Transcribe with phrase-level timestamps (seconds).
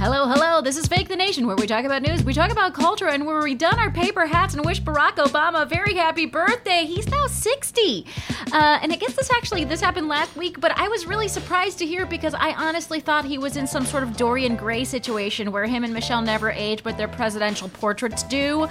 [0.00, 0.62] Hello, hello.
[0.62, 3.26] This is Fake the Nation, where we talk about news, we talk about culture, and
[3.26, 6.86] where we don our paper hats and wish Barack Obama a very happy birthday.
[6.86, 8.06] He's now 60.
[8.50, 11.78] Uh, and I guess this actually this happened last week, but I was really surprised
[11.80, 15.52] to hear because I honestly thought he was in some sort of Dorian Gray situation
[15.52, 18.66] where him and Michelle never age, but their presidential portraits do.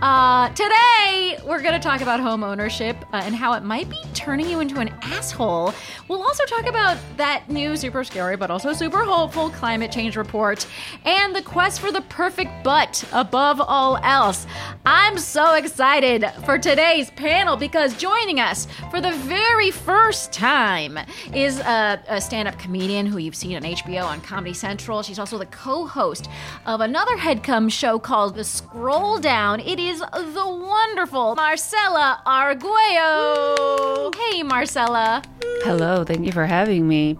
[0.00, 4.02] Uh, today, we're going to talk about home ownership uh, and how it might be
[4.14, 5.74] turning you into an asshole.
[6.08, 10.66] We'll also talk about that new super scary but also super hopeful climate change report
[11.04, 14.46] and the quest for the perfect butt above all else.
[14.84, 20.98] I'm so excited for today's panel because joining us for the very first time
[21.34, 25.02] is a, a stand up comedian who you've seen on HBO on Comedy Central.
[25.02, 26.28] She's also the co host
[26.66, 29.60] of another headgum show called The Scroll Down.
[29.60, 34.10] It is the wonderful Marcella Arguello.
[34.14, 35.22] Hey, Marcella.
[35.64, 37.16] Hello, thank you for having me.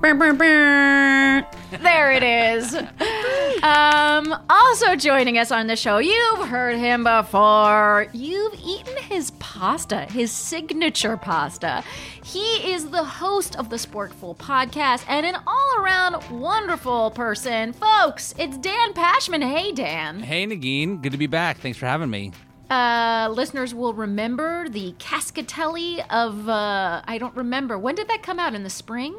[1.81, 2.75] There it is.
[3.63, 8.09] Um, also joining us on the show, you've heard him before.
[8.13, 11.85] You've eaten his pasta, his signature pasta.
[12.25, 17.73] He is the host of the Sporkful podcast and an all around wonderful person.
[17.73, 19.43] Folks, it's Dan Pashman.
[19.43, 20.21] Hey, Dan.
[20.21, 21.01] Hey, Negin.
[21.03, 21.59] Good to be back.
[21.59, 22.33] Thanks for having me.
[22.71, 27.79] Uh, listeners will remember the Cascatelli of, uh, I don't remember.
[27.79, 28.55] When did that come out?
[28.55, 29.15] In the spring?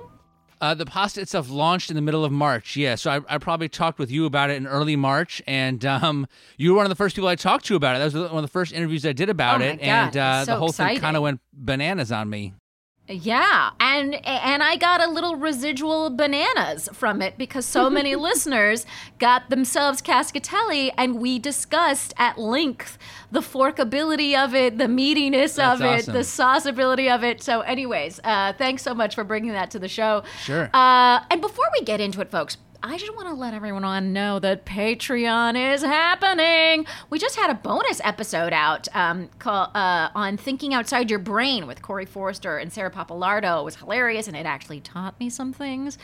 [0.63, 2.77] Uh, the pasta itself launched in the middle of March.
[2.77, 6.25] Yeah, so I, I probably talked with you about it in early March, and um,
[6.55, 7.99] you were one of the first people I talked to about it.
[7.99, 10.45] That was one of the first interviews I did about Oh it, God, and uh,
[10.45, 10.95] so the whole exciting.
[10.95, 12.53] thing kind of went bananas on me.
[13.09, 18.85] Yeah, and and I got a little residual bananas from it because so many listeners
[19.19, 22.97] got themselves cascatelli, and we discussed at length
[23.29, 27.43] the forkability of it, the meatiness of That's it, the sauceability of it.
[27.43, 30.23] So, anyways, uh, thanks so much for bringing that to the show.
[30.41, 30.69] Sure.
[30.73, 32.55] Uh, and before we get into it, folks.
[32.85, 36.85] I just want to let everyone on know that Patreon is happening.
[37.09, 41.65] We just had a bonus episode out um, call, uh, on thinking outside your brain
[41.65, 43.61] with Corey Forrester and Sarah Pappalardo.
[43.61, 45.97] It was hilarious, and it actually taught me some things.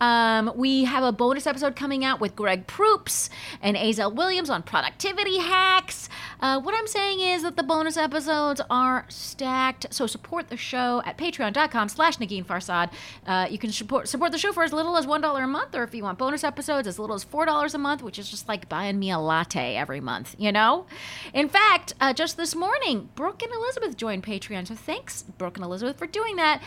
[0.00, 3.28] Um, we have a bonus episode coming out with Greg Proops
[3.60, 6.08] and Azel Williams on productivity hacks.
[6.40, 11.02] Uh, what I'm saying is that the bonus episodes are stacked, so support the show
[11.04, 12.90] at patreon.com slash Negin Farsad.
[13.26, 15.82] Uh, you can support, support the show for as little as $1 a month, or
[15.82, 18.68] if you want bonus episodes as little as $4 a month, which is just like
[18.68, 20.86] buying me a latte every month, you know?
[21.34, 24.68] In fact, uh, just this morning, Brooke and Elizabeth joined Patreon.
[24.68, 26.62] So thanks, Brooke and Elizabeth, for doing that.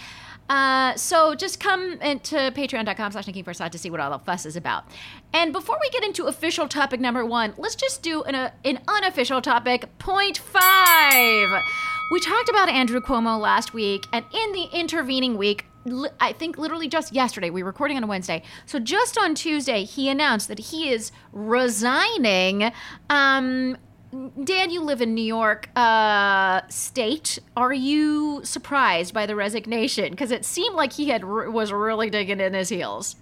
[0.50, 4.58] Uh, so just come into patreon.com slash Nikki to see what all the fuss is
[4.58, 4.84] about.
[5.32, 8.82] And before we get into official topic number one, let's just do an, uh, an
[8.90, 11.64] unofficial topic, point five.
[12.12, 15.66] We talked about Andrew Cuomo last week, and in the intervening week,
[16.20, 18.44] I think literally just yesterday, we were recording on a Wednesday.
[18.66, 22.72] So just on Tuesday, he announced that he is resigning.
[23.10, 23.78] Um,
[24.44, 27.38] Dan, you live in New York uh, State.
[27.58, 30.12] Are you surprised by the resignation?
[30.12, 33.16] Because it seemed like he had was really digging in his heels.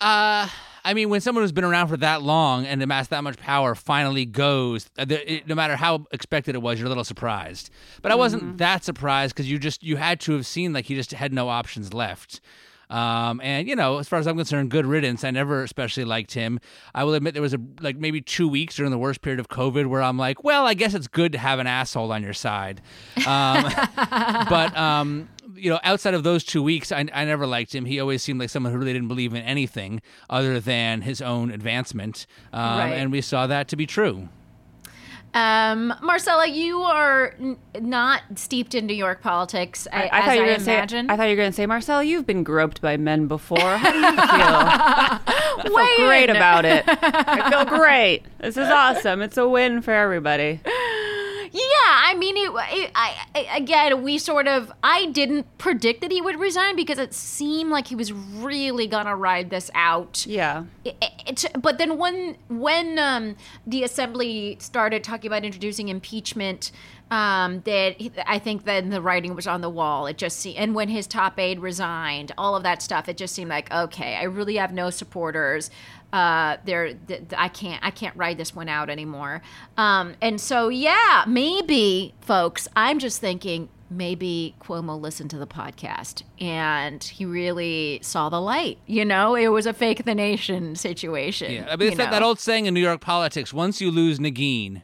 [0.00, 0.48] Uh,
[0.86, 3.74] I mean, when someone who's been around for that long and amassed that much power
[3.74, 7.70] finally goes, uh, the- it- no matter how expected it was, you're a little surprised.
[8.02, 10.94] But I wasn't that surprised because you just you had to have seen like he
[10.94, 12.40] just had no options left.
[12.88, 15.24] Um, and you know, as far as I'm concerned, good riddance.
[15.24, 16.60] I never especially liked him.
[16.94, 19.48] I will admit there was a like maybe two weeks during the worst period of
[19.48, 22.32] COVID where I'm like, well, I guess it's good to have an asshole on your
[22.32, 22.80] side.
[23.26, 23.64] Um,
[24.48, 27.84] but um, you know, outside of those two weeks, I, I never liked him.
[27.84, 30.00] He always seemed like someone who really didn't believe in anything
[30.30, 32.92] other than his own advancement, um, Right.
[32.92, 34.28] and we saw that to be true.
[35.34, 40.24] Um, Marcella, you are n- not steeped in New York politics, I, I, I as
[40.24, 40.74] thought you were I gonna say.
[40.76, 41.10] imagine.
[41.10, 43.58] I thought you were gonna say, Marcel, you've been groped by men before.
[43.58, 45.76] How do you feel?
[45.76, 46.84] I feel great about it.
[46.88, 48.22] I feel great.
[48.38, 49.20] This is awesome.
[49.20, 50.60] It's a win for everybody.
[51.56, 54.70] Yeah, I mean, it, it, I, I again, we sort of.
[54.82, 59.16] I didn't predict that he would resign because it seemed like he was really gonna
[59.16, 60.26] ride this out.
[60.26, 60.64] Yeah.
[60.84, 63.36] It, it, but then when when um,
[63.66, 66.72] the assembly started talking about introducing impeachment,
[67.10, 70.06] um, that I think then the writing was on the wall.
[70.06, 73.34] It just see, and when his top aide resigned, all of that stuff, it just
[73.34, 75.70] seemed like okay, I really have no supporters.
[76.12, 79.42] Uh, there, th- th- I can't, I can't ride this one out anymore.
[79.76, 86.22] Um, and so yeah, maybe folks, I'm just thinking maybe Cuomo listened to the podcast
[86.40, 88.78] and he really saw the light.
[88.86, 91.52] You know, it was a fake the nation situation.
[91.52, 94.18] Yeah, I mean, it's that, that old saying in New York politics: once you lose
[94.18, 94.82] Negin.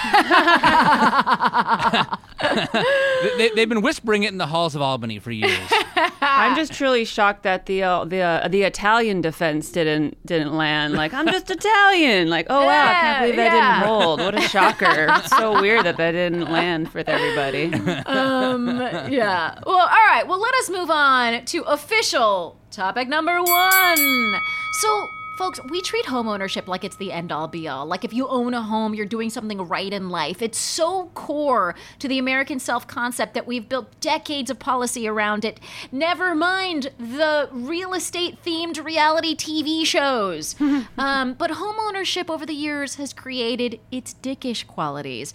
[3.38, 5.58] they, they've been whispering it in the halls of Albany for years.
[6.20, 10.94] I'm just truly shocked that the uh, the uh, the Italian defense didn't didn't land.
[10.94, 12.30] Like I'm just Italian.
[12.30, 14.20] Like oh wow, I can't believe that Yeah, didn't hold.
[14.20, 15.08] What a shocker!
[15.20, 17.64] It's so weird that that didn't land with everybody.
[18.06, 18.68] um,
[19.10, 19.58] yeah.
[19.66, 20.24] Well, all right.
[20.26, 24.34] Well, let us move on to official topic number one.
[24.80, 25.06] So,
[25.36, 27.86] folks, we treat homeownership like it's the end all be all.
[27.86, 30.42] Like if you own a home, you're doing something right in life.
[30.42, 35.44] It's so core to the American self concept that we've built decades of policy around
[35.44, 35.60] it.
[35.90, 40.56] Never mind the real estate themed reality TV shows.
[40.98, 45.32] um, but homeownership over the years has created its dickish qualities.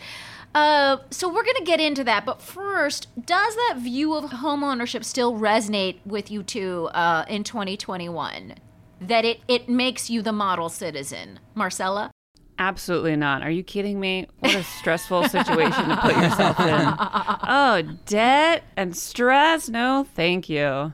[0.56, 5.03] Uh, so we're going to get into that, but first, does that view of homeownership
[5.03, 8.56] still resonate with you two uh, in 2021?
[9.01, 12.12] That it it makes you the model citizen, Marcella?
[12.57, 13.42] Absolutely not.
[13.42, 14.27] Are you kidding me?
[14.39, 16.94] What a stressful situation to put yourself in.
[17.47, 19.68] Oh, debt and stress?
[19.69, 20.94] No, thank you.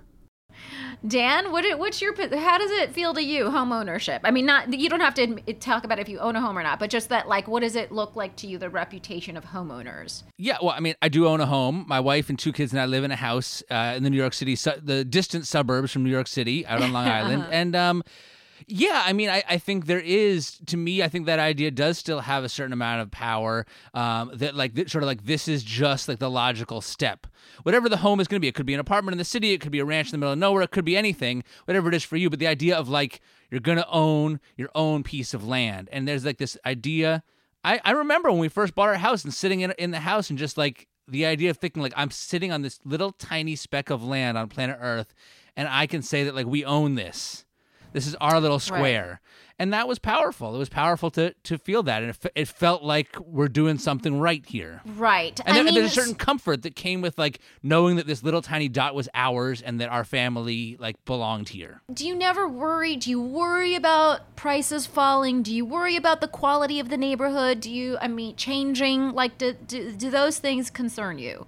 [1.08, 4.22] Dan, what what's your how does it feel to you home ownership?
[4.24, 6.58] I mean, not you don't have to admit, talk about if you own a home
[6.58, 8.60] or not, but just that like, what does it look like to you?
[8.60, 10.22] The reputation of homeowners.
[10.38, 11.86] Yeah, well, I mean, I do own a home.
[11.88, 14.18] My wife and two kids and I live in a house uh, in the New
[14.18, 17.76] York City, su- the distant suburbs from New York City, out on Long Island, and
[17.76, 18.04] um,
[18.72, 21.04] yeah, I mean, I, I think there is to me.
[21.04, 23.66] I think that idea does still have a certain amount of power.
[23.94, 27.28] Um, that like th- sort of like this is just like the logical step.
[27.64, 29.52] Whatever the home is going to be, it could be an apartment in the city,
[29.52, 31.90] it could be a ranch in the middle of nowhere, it could be anything, whatever
[31.90, 32.30] it is for you.
[32.30, 36.08] But the idea of like you're going to own your own piece of land, and
[36.08, 37.24] there's like this idea.
[37.66, 40.30] I, I remember when we first bought our house and sitting in in the house
[40.30, 43.90] and just like the idea of thinking like I'm sitting on this little tiny speck
[43.90, 45.14] of land on planet Earth,
[45.58, 47.44] and I can say that like we own this.
[47.94, 49.20] This is our little square,
[49.60, 50.56] and that was powerful.
[50.56, 54.20] It was powerful to to feel that, and it, it felt like we're doing something
[54.20, 54.82] right here.
[54.86, 55.40] Right.
[55.46, 58.42] And there- mean, there's a certain comfort that came with like knowing that this little
[58.42, 61.82] tiny dot was ours and that our family like belonged here.
[61.94, 62.96] do you never worry?
[62.96, 65.44] Do you worry about prices falling?
[65.44, 67.60] Do you worry about the quality of the neighborhood?
[67.60, 69.12] Do you, I mean, changing?
[69.14, 71.46] Like, do, do, do those things concern you?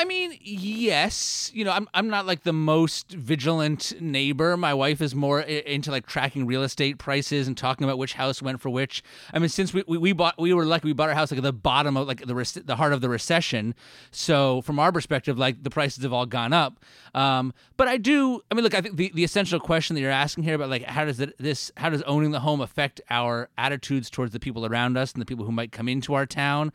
[0.00, 1.50] I mean, yes.
[1.52, 4.56] You know, I'm I'm not like the most vigilant neighbor.
[4.56, 8.40] My wife is more into like tracking real estate prices and talking about which house
[8.40, 9.02] went for which.
[9.34, 11.36] I mean, since we, we, we bought, we were lucky we bought our house like
[11.36, 13.74] at the bottom of like the rec- the heart of the recession.
[14.10, 16.80] So from our perspective, like the prices have all gone up.
[17.14, 18.40] Um, but I do.
[18.50, 20.84] I mean, look, I think the, the essential question that you're asking here about like
[20.84, 24.64] how does it, this how does owning the home affect our attitudes towards the people
[24.64, 26.72] around us and the people who might come into our town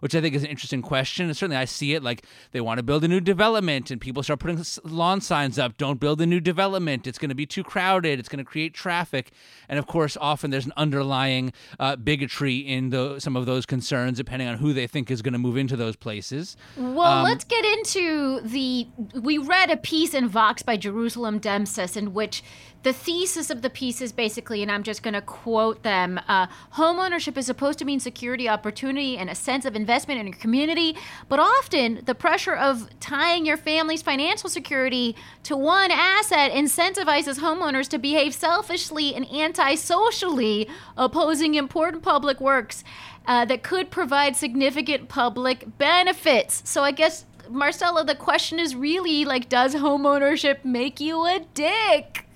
[0.00, 1.26] which I think is an interesting question.
[1.26, 4.22] And certainly, I see it like they want to build a new development, and people
[4.22, 5.76] start putting lawn signs up.
[5.76, 7.06] Don't build a new development.
[7.06, 8.18] It's going to be too crowded.
[8.18, 9.32] It's going to create traffic.
[9.68, 14.18] And of course, often there's an underlying uh, bigotry in the, some of those concerns,
[14.18, 16.56] depending on who they think is going to move into those places.
[16.76, 18.86] Well, let's get into the.
[19.14, 22.42] We read a piece in Vox by Jerusalem Demsas in which
[22.82, 26.46] the thesis of the piece is basically, and I'm just going to quote them uh,
[26.70, 30.36] home ownership is supposed to mean security, opportunity, and a sense of investment in your
[30.36, 30.96] community.
[31.28, 37.88] But often, the pressure of tying your family's financial security to one asset incentivizes homeowners
[37.88, 42.84] to behave selfishly and anti-socially, opposing important public works
[43.26, 46.62] uh, that could provide significant public benefits.
[46.64, 52.27] So I guess Marcella, the question is really like, does homeownership make you a dick?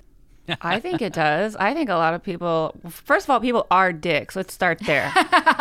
[0.61, 1.57] I think it does.
[1.57, 4.37] I think a lot of people, first of all, people are dicks.
[4.37, 5.13] Let's start there.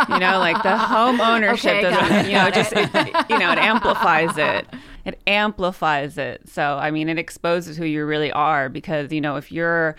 [0.09, 2.89] You know, like the home ownership Okay, doesn't, you know, just, it,
[3.29, 4.67] you know, it amplifies it.
[5.05, 6.47] It amplifies it.
[6.47, 9.95] So, I mean, it exposes who you really are because, you know, if you're,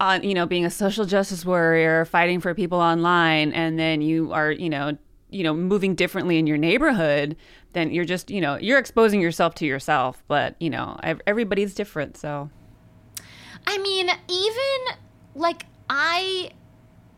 [0.00, 4.32] on, you know, being a social justice warrior, fighting for people online, and then you
[4.32, 4.96] are, you know,
[5.30, 7.36] you know, moving differently in your neighborhood,
[7.72, 10.22] then you're just, you know, you're exposing yourself to yourself.
[10.28, 12.16] But, you know, everybody's different.
[12.16, 12.48] So,
[13.70, 14.96] I mean, even
[15.34, 16.52] like I,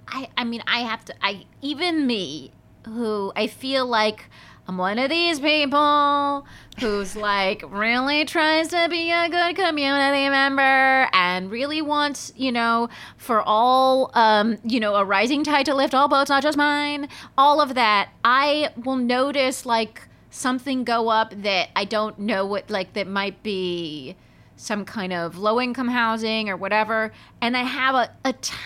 [0.09, 1.15] I, I mean, I have to.
[1.23, 2.51] I even me,
[2.87, 4.25] who I feel like
[4.67, 6.45] I'm one of these people
[6.81, 12.89] who's like really tries to be a good community member and really wants, you know,
[13.17, 17.09] for all, um, you know, a rising tide to lift all boats, not just mine.
[17.39, 22.71] All of that, I will notice like something go up that I don't know what,
[22.71, 24.17] like that might be
[24.61, 28.61] some kind of low income housing or whatever, and I have a, a tiny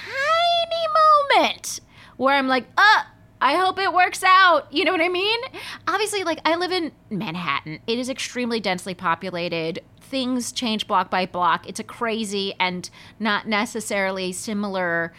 [1.39, 1.81] moment
[2.17, 3.03] where I'm like, uh,
[3.41, 4.73] I hope it works out.
[4.73, 5.41] You know what I mean?
[5.87, 7.79] Obviously, like I live in Manhattan.
[7.87, 9.83] It is extremely densely populated.
[10.01, 11.69] Things change block by block.
[11.69, 12.89] It's a crazy and
[13.21, 15.13] not necessarily similar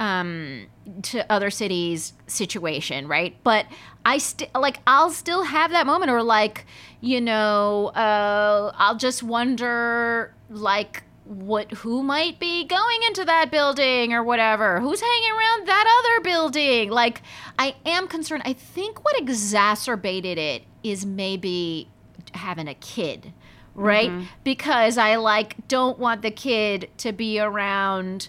[0.00, 0.66] um,
[1.02, 3.36] to other cities situation, right?
[3.44, 3.66] But
[4.04, 6.66] I still like I'll still have that moment, or like
[7.00, 14.12] you know, uh, I'll just wonder like what who might be going into that building
[14.12, 14.80] or whatever.
[14.80, 16.90] Who's hanging around that other building?
[16.90, 17.22] Like
[17.58, 18.42] i am concerned.
[18.44, 21.88] I think what exacerbated it is maybe
[22.34, 23.32] having a kid
[23.74, 24.10] right?
[24.44, 28.28] Because i like don't want the kid to be around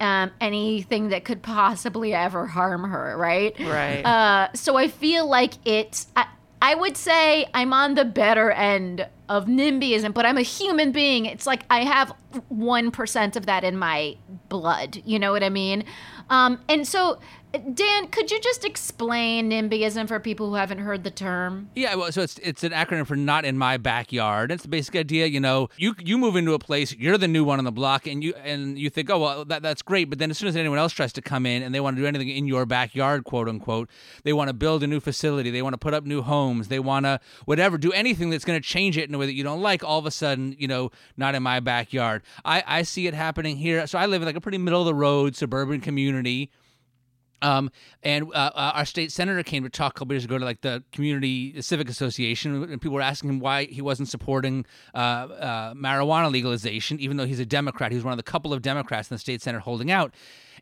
[0.00, 3.58] um, anything that could possibly ever harm her right?
[3.60, 4.02] Right.
[4.04, 6.26] uh, so i feel like it's I,
[6.60, 11.26] I would say i'm on the better end of nimbyism but i'm a human being.
[11.26, 12.12] It's like i have
[12.52, 14.16] 1% of that in my
[14.48, 15.84] blood you know what i mean?
[16.30, 17.20] Um, and so
[17.58, 22.10] dan could you just explain nimbyism for people who haven't heard the term Yeah, well,
[22.12, 24.50] so it's it's an acronym for not in my backyard.
[24.50, 27.44] It's the basic idea, you know, you you move into a place, you're the new
[27.44, 30.10] one on the block, and you and you think, oh well, that that's great.
[30.10, 32.02] But then as soon as anyone else tries to come in and they want to
[32.02, 33.88] do anything in your backyard, quote unquote,
[34.22, 36.78] they want to build a new facility, they want to put up new homes, they
[36.78, 39.44] want to whatever, do anything that's going to change it in a way that you
[39.44, 39.84] don't like.
[39.84, 42.22] All of a sudden, you know, not in my backyard.
[42.44, 43.86] I I see it happening here.
[43.86, 46.50] So I live in like a pretty middle of the road suburban community.
[47.44, 47.70] Um,
[48.02, 50.62] and uh, uh, our state senator came to talk a couple years ago to like
[50.62, 55.74] the community civic association, and people were asking him why he wasn't supporting uh, uh,
[55.74, 57.92] marijuana legalization, even though he's a Democrat.
[57.92, 60.14] He was one of the couple of Democrats in the state senate holding out.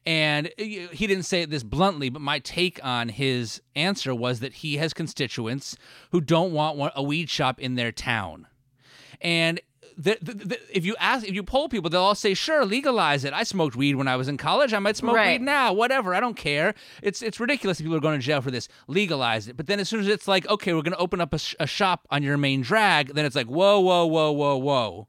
[0.05, 4.55] And he he didn't say this bluntly, but my take on his answer was that
[4.55, 5.77] he has constituents
[6.11, 8.49] who don't want a weed shop in their town.
[9.21, 9.61] And
[9.97, 13.25] the, the, the, if you ask, if you poll people, they'll all say, "Sure, legalize
[13.25, 14.73] it." I smoked weed when I was in college.
[14.73, 15.41] I might smoke Right.
[15.41, 15.73] weed now.
[15.73, 16.15] Whatever.
[16.15, 16.75] I don't care.
[17.03, 18.69] It's it's ridiculous if people are going to jail for this.
[18.89, 19.57] Legalize it.
[19.57, 21.55] But then as soon as it's like, okay, we're going to open up a, sh-
[21.61, 25.09] a shop on your main drag, then it's like, whoa, whoa, whoa, whoa, whoa.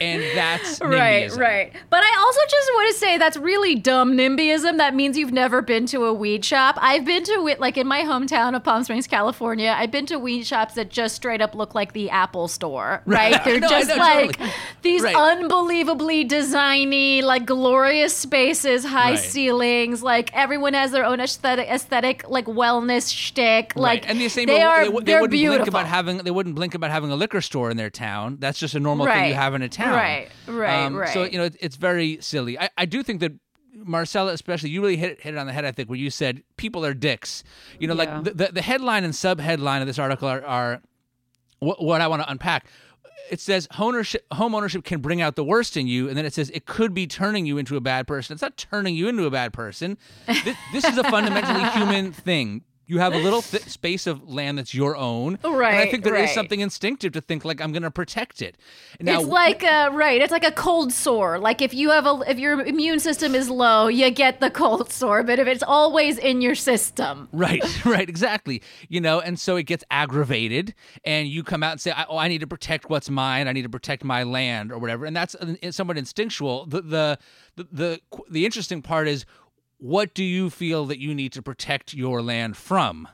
[0.00, 1.38] and that's Right, NIMBYism.
[1.38, 1.72] right.
[1.90, 4.76] But I also just want to say that's really dumb NIMBYism.
[4.78, 6.76] That means you've never been to a weed shop.
[6.80, 9.74] I've been to it, like in my hometown of Palm Springs, California.
[9.76, 12.87] I've been to weed shops that just straight up look like the Apple store.
[12.88, 13.44] Anymore, right?
[13.44, 14.50] They're No, just like totally.
[14.82, 15.14] these Right.
[15.16, 19.18] unbelievably designy, like glorious spaces, high Right.
[19.18, 20.02] ceilings.
[20.02, 23.72] Like everyone has their own aesthetic, aesthetic like wellness shtick.
[23.76, 24.10] Like right.
[24.10, 25.58] and the same they are, they, they they're wouldn't beautiful.
[25.64, 28.36] blink about having they wouldn't blink about having a liquor store in their town.
[28.40, 29.94] That's just a normal thing you have in a town.
[29.94, 32.58] Right, right, Um, So you know it, it's very silly.
[32.58, 33.32] I, I do think that
[33.80, 35.64] Marcella, especially, you really hit, hit it on the head.
[35.64, 37.44] I think where you said people are dicks.
[37.78, 37.98] You know, Yeah.
[38.16, 40.80] like the, the the headline and subheadline of this article are, are
[41.58, 42.66] what, what I want to unpack.
[43.30, 46.32] It says ownership, home ownership can bring out the worst in you, and then it
[46.32, 48.32] says it could be turning you into a bad person.
[48.32, 49.98] It's not turning you into a bad person.
[50.26, 52.62] This, this is a fundamentally human thing.
[52.88, 55.74] You have a little th- space of land that's your own, Right.
[55.74, 56.34] And I think there is right.
[56.34, 58.56] something instinctive to think like I'm going to protect it.
[58.98, 60.20] Now, it's like uh, right.
[60.20, 61.38] It's like a cold sore.
[61.38, 64.90] Like if you have a if your immune system is low, you get the cold
[65.00, 65.22] sore.
[65.22, 68.62] But if it's always in your system, Right, right, exactly.
[68.88, 72.28] You know, and so it gets aggravated, and you come out and say, "Oh, I
[72.28, 73.48] need to protect what's mine.
[73.48, 75.36] I need to protect my land, or whatever." And that's
[75.70, 76.66] somewhat instinctual.
[76.66, 77.18] The the
[77.56, 79.26] the the, the interesting part is,
[79.78, 83.08] what do you feel that you need to protect your land from?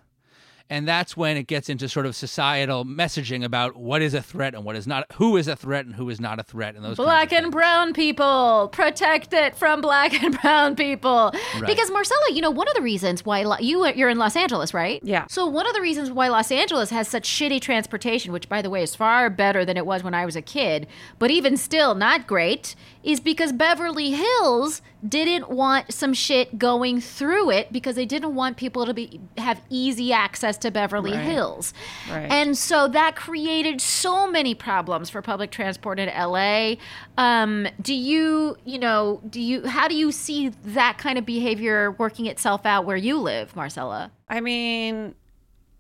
[0.70, 4.54] And that's when it gets into sort of societal messaging about what is a threat
[4.54, 6.82] and what is not, who is a threat and who is not a threat, and
[6.82, 11.34] those kinds black of and brown people protect it from black and brown people.
[11.54, 11.66] Right.
[11.66, 14.72] Because Marcella, you know, one of the reasons why Lo- you you're in Los Angeles,
[14.72, 15.00] right?
[15.04, 15.26] Yeah.
[15.28, 18.70] So one of the reasons why Los Angeles has such shitty transportation, which by the
[18.70, 20.86] way is far better than it was when I was a kid,
[21.18, 27.50] but even still not great, is because Beverly Hills didn't want some shit going through
[27.50, 31.20] it because they didn't want people to be have easy access to Beverly Right.
[31.20, 31.74] Hills.
[32.10, 32.30] Right.
[32.30, 36.76] And so that created so many problems for public transport in LA.
[37.18, 41.92] Um, do you, you know, do you, how do you see that kind of behavior
[41.92, 44.10] working itself out where you live, Marcella?
[44.28, 45.14] I mean,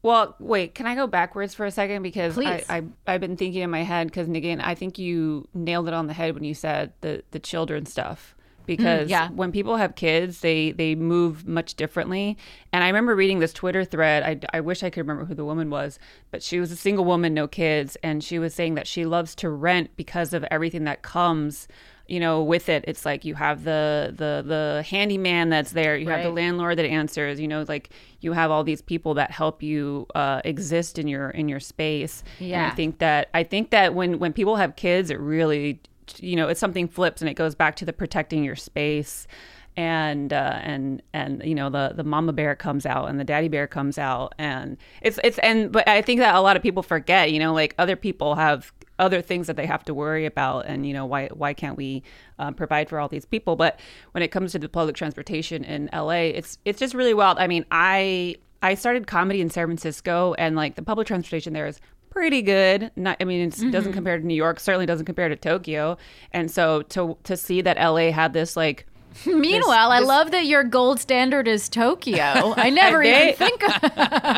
[0.04, 2.02] well, wait, can I go backwards for a second?
[2.02, 2.66] Because I, Please.
[2.68, 6.08] I, I've been thinking in my head, because again, I think you nailed it on
[6.08, 8.36] the head when you said the, the children stuff.
[8.36, 9.30] Mm, because yeah.
[9.30, 12.36] when people have kids, they, they move much differently.
[12.70, 14.22] And I remember reading this Twitter thread.
[14.22, 15.98] I, I wish I could remember who the woman was,
[16.30, 17.96] but she was a single woman, no kids.
[18.02, 21.66] And she was saying that she loves to rent because of everything that comes
[22.06, 25.96] you know with it it's like you have the the the handyman that's there.
[25.96, 29.30] You have the landlord that answers you know like you have all these people that
[29.30, 32.22] help you uh, exist in your in your space.
[32.38, 32.66] And Yeah.
[32.66, 35.80] i think that i think that when when people have kids it really
[36.18, 39.26] you know it's something flips and it goes back to the protecting your space.
[39.76, 43.48] And uh, and and you know the the mama bear comes out and the daddy
[43.48, 44.32] bear comes out.
[44.38, 47.52] And it's it's and but I think that a lot of people forget you know
[47.52, 51.04] like other people have other things that they have to worry about and you know
[51.04, 52.02] why why can't we
[52.38, 53.78] um, provide for all these people but
[54.12, 57.46] when it comes to the public transportation in LA it's it's just really wild I
[57.46, 61.80] mean I I started comedy in San Francisco and like the public transportation there is
[62.14, 62.92] pretty good.
[62.94, 64.60] Not, I mean, it doesn't compare to New York.
[64.60, 65.98] Certainly doesn't compare to Tokyo.
[66.32, 68.86] And so to to see that LA had this like
[69.26, 72.16] Meanwhile, I this- love that your gold standard is Tokyo.
[72.56, 73.72] I never They- even think of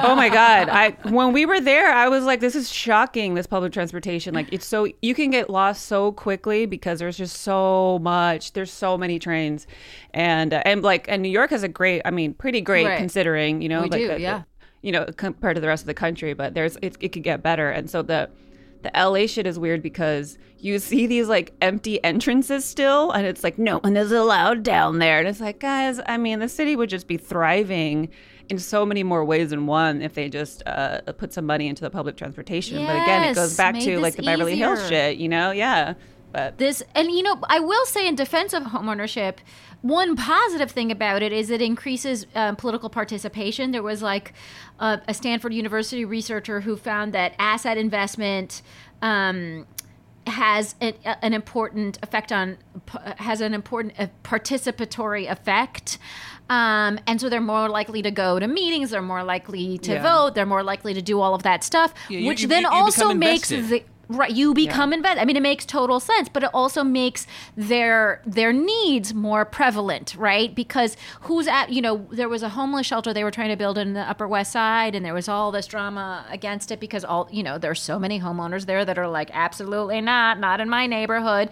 [0.05, 3.47] oh my god i when we were there i was like this is shocking this
[3.47, 7.99] public transportation like it's so you can get lost so quickly because there's just so
[8.03, 9.67] much there's so many trains
[10.13, 12.99] and uh, and like and new york has a great i mean pretty great Right.
[12.99, 14.43] considering you know We like do, the- the- yeah.
[14.83, 17.43] you know compared to the rest of the country but there's it, it could get
[17.43, 18.29] better and so the
[18.87, 23.45] the LA shit is weird because you see these like empty entrances still, and it's
[23.45, 25.19] like no one is allowed down there.
[25.19, 28.09] And it's like, guys, I mean, the city would just be thriving
[28.49, 31.83] in so many more ways than one if they just uh, put some money into
[31.83, 32.85] the public transportation.
[32.85, 35.51] but again, it goes back to like the Beverly Hills shit, you know?
[35.51, 35.95] Yeah.
[36.37, 39.37] But this and you know i will say in defense of homeownership
[39.81, 43.71] one positive thing about it is it increases um, political participation.
[43.71, 44.33] There was like
[44.81, 48.63] a, a stanford university researcher who found that asset investment
[49.03, 49.67] um,
[50.27, 52.59] has an, an important effect on
[53.19, 55.99] has an important uh, participatory effect.
[56.49, 60.03] Um, and so they're more likely to go to meetings they're more likely to Yeah.
[60.03, 62.63] vote they're more likely to do all of that stuff Yeah, you- which you- then
[62.63, 65.21] you also makes the Right, you become invested.
[65.21, 70.15] I mean, it makes total sense, but it also makes their their needs more prevalent,
[70.17, 70.55] right?
[70.55, 73.79] Because who's at you know there was a homeless shelter they were trying to build
[73.79, 77.29] in the Upper West Side, and there was all this drama against it because all
[77.33, 80.87] you know there's so many homeowners there that are like absolutely not, not in my
[80.87, 81.49] neighborhood.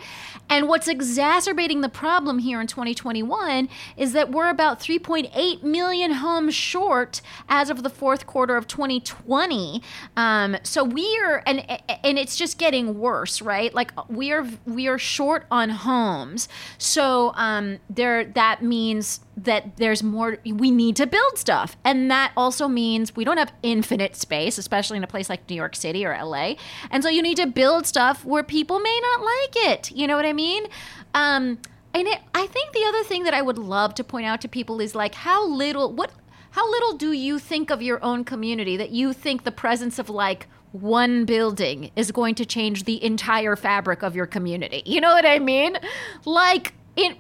[0.49, 6.55] And what's exacerbating the problem here in 2021 is that we're about 3.8 million homes
[6.55, 9.83] short as of the fourth quarter of 2020.
[10.17, 11.69] Um, so we're and
[12.05, 13.73] and it's just just getting worse, right?
[13.73, 16.47] Like we are we are short on homes.
[16.77, 21.75] So um there that means that there's more we need to build stuff.
[21.85, 25.57] And that also means we don't have infinite space, especially in a place like New
[25.57, 26.57] York City or LA.
[26.91, 29.91] And so you need to build stuff where people may not like it.
[29.93, 30.65] You know what I mean?
[31.15, 31.59] Um
[31.95, 34.49] and it, I think the other thing that I would love to point out to
[34.49, 36.11] people is like how little what
[36.51, 40.11] how little do you think of your own community that you think the presence of
[40.11, 44.83] like one building is going to change the entire fabric of your community?
[44.85, 45.79] You know what I mean?
[46.25, 47.17] Like, it,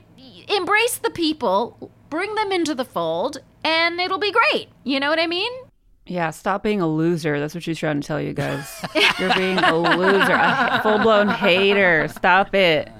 [0.49, 4.69] embrace the people, bring them into the fold, and it'll be great.
[4.83, 5.53] You know what I mean?
[6.07, 7.38] Yeah, stop being a loser.
[7.38, 8.69] That's what she's trying to tell you guys.
[9.19, 12.09] You're being a loser, a full blown hater.
[12.09, 12.90] Stop it.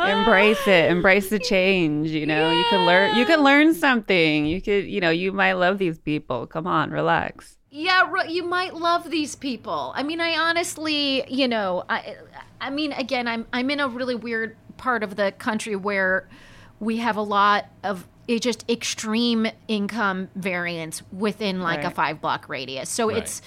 [0.00, 0.90] Embrace it.
[0.90, 2.10] Embrace the change.
[2.10, 3.16] You know, you can learn.
[3.16, 4.46] You can learn something.
[4.46, 6.46] You could, you know, you might love these people.
[6.46, 7.58] Come on, relax.
[7.76, 9.92] Yeah, you might love these people.
[9.94, 12.16] I mean, I honestly, you know, I,
[12.58, 16.26] I mean, again, I'm I'm in a really weird part of the country where
[16.80, 22.48] we have a lot of it just extreme income variance within like a five block
[22.48, 22.88] radius.
[22.88, 23.42] So it's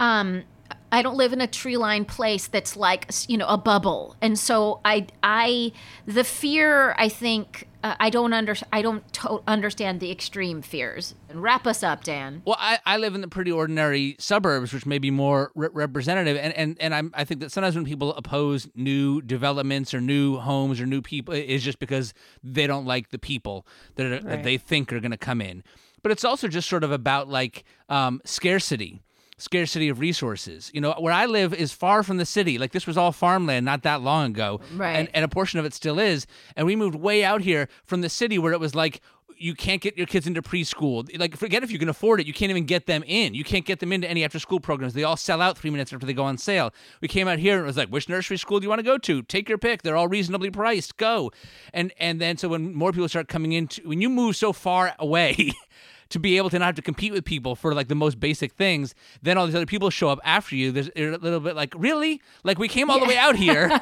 [0.00, 0.44] um
[0.90, 4.38] I don't live in a tree lined place that's like you know a bubble, and
[4.38, 5.72] so I I
[6.06, 11.14] the fear I think uh, I don't under I don't to- understand the extreme fears.
[11.28, 12.42] And wrap us up, Dan.
[12.44, 16.36] Well, I, I live in the pretty ordinary suburbs, which may be more re- representative,
[16.36, 20.38] and and and I'm, I think that sometimes when people oppose new developments or new
[20.38, 24.20] homes or new people, it is just because they don't like the people that, are,
[24.20, 25.62] that they think are going to come in.
[26.02, 29.00] But it's also just sort of about like um, scarcity.
[29.38, 30.70] Scarcity of resources.
[30.72, 32.58] You know, where I live is far from the city.
[32.58, 34.96] Like this was all farmland not that long ago, Right.
[34.96, 36.26] And, and a portion of it still is.
[36.56, 39.02] And we moved way out here from the city where it was like
[39.38, 41.06] you can't get your kids into preschool.
[41.18, 43.34] Like, forget if you can afford it, you can't even get them in.
[43.34, 44.94] You can't get them into any after school programs.
[44.94, 46.72] They all sell out three minutes after they go on sale.
[47.02, 48.82] We came out here and it was like, which nursery school do you want to
[48.84, 49.22] go to?
[49.22, 49.82] Take your pick.
[49.82, 50.96] They're all reasonably priced.
[50.96, 51.32] Go.
[51.74, 54.94] And and then so when more people start coming into when you move so far
[54.98, 55.52] away.
[56.10, 58.52] To be able to not have to compete with people for like the most basic
[58.52, 60.70] things, then all these other people show up after you.
[60.70, 62.20] There's you're a little bit like, really?
[62.44, 63.80] Like we came all the way out here, and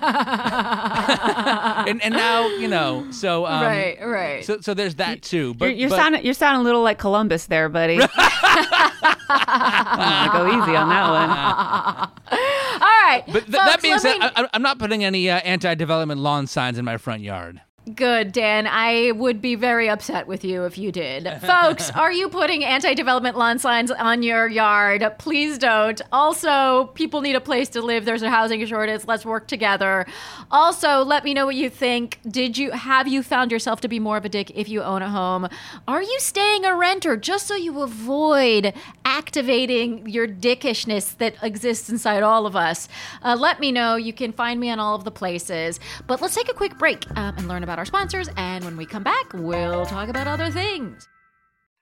[2.03, 3.11] and now you know.
[3.11, 4.45] So um, right.
[4.45, 5.55] so, so there's that too.
[5.55, 8.01] But you're you're but- sounding you're sounding a little like Columbus there, buddy.
[9.29, 11.31] Go easy on that one.
[12.81, 13.23] All right.
[13.27, 16.79] But th- that being said, me- I, I'm not putting any uh, anti-development lawn signs
[16.79, 17.61] in my front yard.
[17.93, 18.67] Good, Dan.
[18.67, 21.29] I would be very upset with you if you did.
[21.43, 25.05] Folks, are you putting anti development lawn signs on your yard?
[25.19, 26.01] Please don't.
[26.11, 28.07] Also, people need a place to live.
[28.07, 29.03] There's a housing shortage.
[29.07, 30.07] Let's work together.
[30.51, 32.21] Also, let me know what you think.
[32.27, 35.03] Did you have you found yourself to be more of a dick if you own
[35.03, 35.47] a home?
[35.87, 38.73] Are you staying a renter just so you avoid
[39.05, 42.89] activating your dickishness that exists inside all of us?
[43.23, 43.97] Uh, let me know.
[43.97, 45.81] You can find me on all of the places.
[46.07, 48.29] But let's take a quick break um, and learn about our sponsors.
[48.37, 51.09] And when we come back, we'll talk about other things.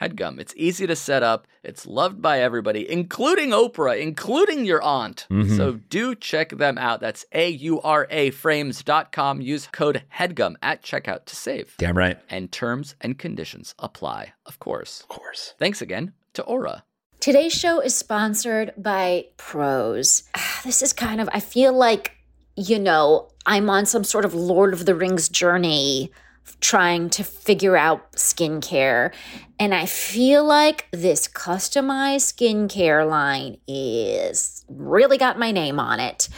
[0.00, 0.38] HEADGUM.
[0.38, 1.46] It's easy to set up.
[1.62, 5.26] It's loved by everybody, including Oprah, including your aunt.
[5.30, 5.56] Mm-hmm.
[5.56, 7.00] So do check them out.
[7.00, 9.40] That's A U R A frames.com.
[9.40, 11.74] Use code HEADGUM at checkout to save.
[11.78, 12.18] Damn right.
[12.30, 15.00] And terms and conditions apply, of course.
[15.02, 15.54] Of course.
[15.58, 16.84] Thanks again to Aura.
[17.20, 20.24] Today's show is sponsored by Prose.
[20.64, 22.16] This is kind of, I feel like,
[22.54, 26.12] you know, I'm on some sort of Lord of the Rings journey
[26.60, 29.12] trying to figure out skincare.
[29.58, 36.28] And I feel like this customized skincare line is really got my name on it.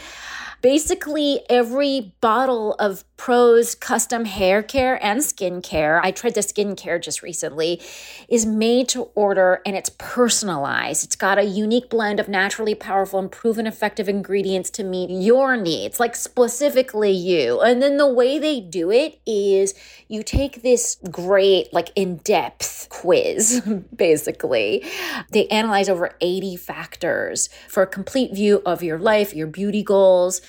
[0.63, 7.21] Basically, every bottle of Prose custom hair care and skincare, I tried the skincare just
[7.21, 7.81] recently,
[8.27, 11.05] is made to order and it's personalized.
[11.05, 15.55] It's got a unique blend of naturally powerful and proven effective ingredients to meet your
[15.55, 17.61] needs, like specifically you.
[17.61, 19.73] And then the way they do it is
[20.09, 23.61] you take this great, like in depth quiz,
[23.95, 24.83] basically.
[25.31, 30.41] They analyze over 80 factors for a complete view of your life, your beauty goals.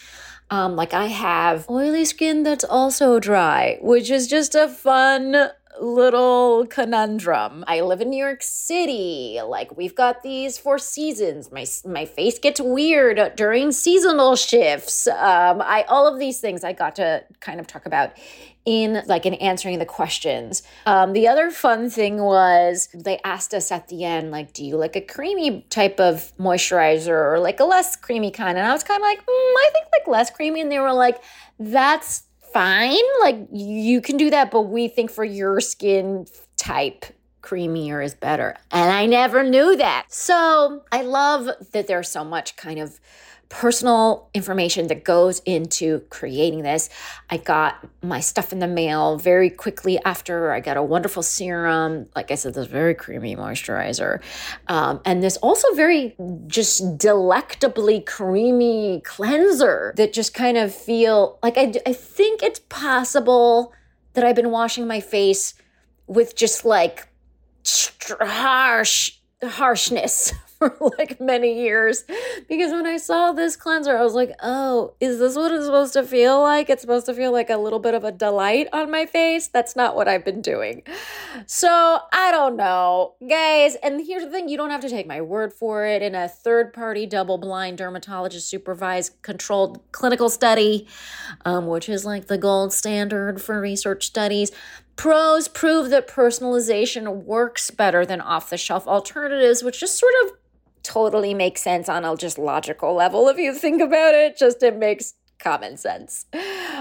[0.55, 5.49] Um, like I have oily skin that's also dry, which is just a fun
[5.81, 7.65] little conundrum.
[7.67, 9.41] I live in New York City.
[9.45, 11.51] Like we've got these four seasons.
[11.51, 15.09] My my face gets weird during seasonal shifts.
[15.09, 18.13] Um, I all of these things I got to kind of talk about
[18.65, 20.63] in like in answering the questions.
[20.87, 24.77] Um, the other fun thing was they asked us at the end, like, do you
[24.77, 28.57] like a creamy type of moisturizer or like a less creamy kind?
[28.57, 30.61] And I was kind of like, mm, I think like less creamy.
[30.61, 31.23] And they were like,
[31.59, 32.97] that's fine.
[33.21, 37.05] Like you can do that, but we think for your skin type,
[37.43, 38.57] creamier is better.
[38.71, 40.07] And I never knew that.
[40.09, 42.99] So I love that there's so much kind of
[43.55, 46.91] personal information that goes into creating this.
[47.31, 50.51] I got my stuff in the mail very quickly after.
[50.51, 52.09] I got a wonderful serum.
[52.17, 54.21] Like I said, this very creamy moisturizer.
[54.67, 56.17] Um, and this also very
[56.49, 63.73] just delectably creamy cleanser that just kind of feel like I, I think it's possible
[64.15, 65.55] that I've been washing my face
[66.09, 67.07] with just like
[68.21, 69.13] harsh
[69.43, 70.33] harshness
[70.99, 72.05] like many years
[72.49, 75.93] because when I saw this cleanser, I was like, oh, is this what it's supposed
[75.95, 76.71] to feel like?
[76.71, 79.49] It's supposed to feel like a little bit of a delight on my face.
[79.49, 80.83] That's not what I've been doing.
[81.47, 83.77] So I don't know, guys.
[83.77, 86.03] And here's the thing you don't have to take my word for it.
[86.03, 90.87] In a third party, double blind, dermatologist supervised, controlled clinical study,
[91.45, 94.51] um, which is like the gold standard for research studies,
[94.97, 100.33] Prose prove that personalization works better than off the shelf alternatives, which just sort of
[100.85, 104.37] totally makes sense on a just logical level if you think about it.
[104.37, 106.27] Just it makes common sense.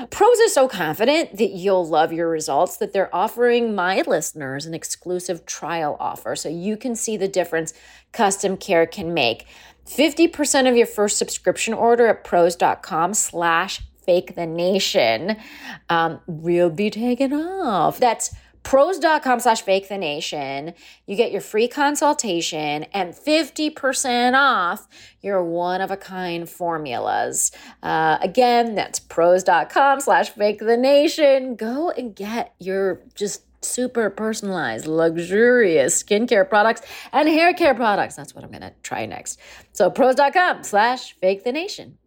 [0.09, 4.73] Prose is so confident that you'll love your results that they're offering my listeners an
[4.73, 7.73] exclusive trial offer so you can see the difference
[8.11, 9.47] custom care can make.
[9.85, 15.37] 50% of your first subscription order at prose.com slash fake the nation
[15.89, 17.99] um, will be taken off.
[17.99, 20.73] That's prose.com slash fake the nation.
[21.05, 24.87] You get your free consultation and 50% off
[25.21, 27.51] your one of a kind formulas.
[27.81, 31.55] Uh, again, that's prose.com slash fake the nation.
[31.55, 38.15] Go and get your just super personalized, luxurious skincare products and hair care products.
[38.15, 39.39] That's what I'm to try next.
[39.71, 41.97] So prose.com slash fake the nation.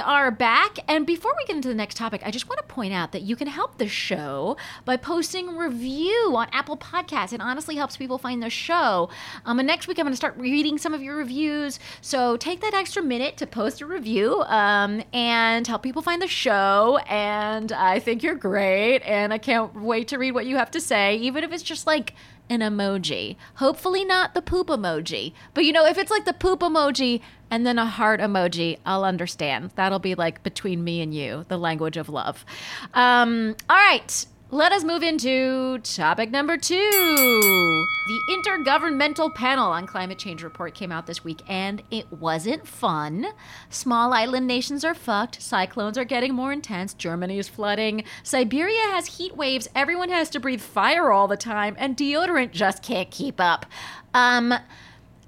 [0.00, 0.78] We are back.
[0.88, 3.20] And before we get into the next topic, I just want to point out that
[3.20, 7.34] you can help the show by posting review on Apple Podcasts.
[7.34, 9.10] It honestly helps people find the show.
[9.44, 11.78] Um, and next week, I'm going to start reading some of your reviews.
[12.00, 16.28] So take that extra minute to post a review um, and help people find the
[16.28, 16.98] show.
[17.06, 19.00] And I think you're great.
[19.00, 21.86] And I can't wait to read what you have to say, even if it's just
[21.86, 22.14] like
[22.50, 23.36] an emoji.
[23.54, 25.32] Hopefully, not the poop emoji.
[25.54, 29.04] But you know, if it's like the poop emoji and then a heart emoji, I'll
[29.04, 29.70] understand.
[29.76, 32.44] That'll be like between me and you, the language of love.
[32.92, 34.26] Um, all right.
[34.52, 36.74] Let us move into topic number two.
[36.74, 43.28] The Intergovernmental Panel on Climate Change report came out this week, and it wasn't fun.
[43.68, 45.40] Small island nations are fucked.
[45.40, 46.94] Cyclones are getting more intense.
[46.94, 48.02] Germany is flooding.
[48.24, 49.68] Siberia has heat waves.
[49.72, 53.66] Everyone has to breathe fire all the time, and deodorant just can't keep up.
[54.14, 54.52] Um,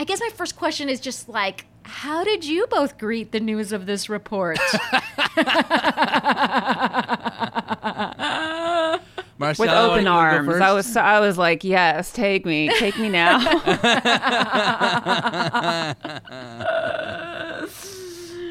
[0.00, 3.70] I guess my first question is just like, how did you both greet the news
[3.70, 4.58] of this report?
[9.58, 10.60] with open arms.
[10.60, 13.38] I was I was like, yes, take me, take me now.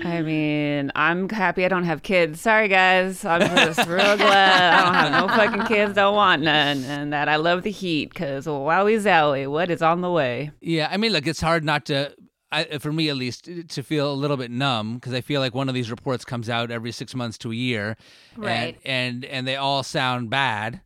[0.03, 2.41] I mean, I'm happy I don't have kids.
[2.41, 3.23] Sorry, guys.
[3.23, 5.93] I'm just real glad I don't have no fucking kids.
[5.93, 10.01] Don't want none, and that I love the heat because wowie zowie, what is on
[10.01, 10.51] the way?
[10.59, 12.13] Yeah, I mean, look, it's hard not to
[12.51, 15.55] I, for me at least, to feel a little bit numb because I feel like
[15.55, 17.95] one of these reports comes out every six months to a year,
[18.37, 18.77] right?
[18.83, 20.81] And and, and they all sound bad.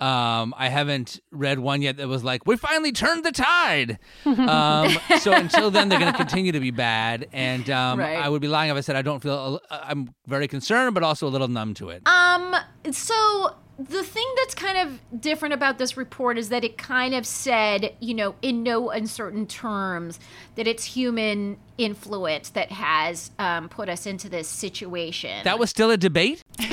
[0.00, 4.88] Um, I haven't read one yet that was like, "We finally turned the tide." Um,
[5.20, 8.16] so until then, they're going to continue to be bad, and um, Right.
[8.16, 9.60] I would be lying if I said I don't feel.
[9.70, 12.02] I'm very concerned, but also a little numb to it.
[12.06, 12.56] Um,
[12.92, 13.56] So
[13.88, 17.94] the thing that's kind of different about this report is that it kind of said,
[17.98, 20.20] you know, in no uncertain terms,
[20.56, 25.44] that it's human influence that has um, put us into this situation.
[25.44, 26.42] That was still a debate.
[26.58, 26.66] um,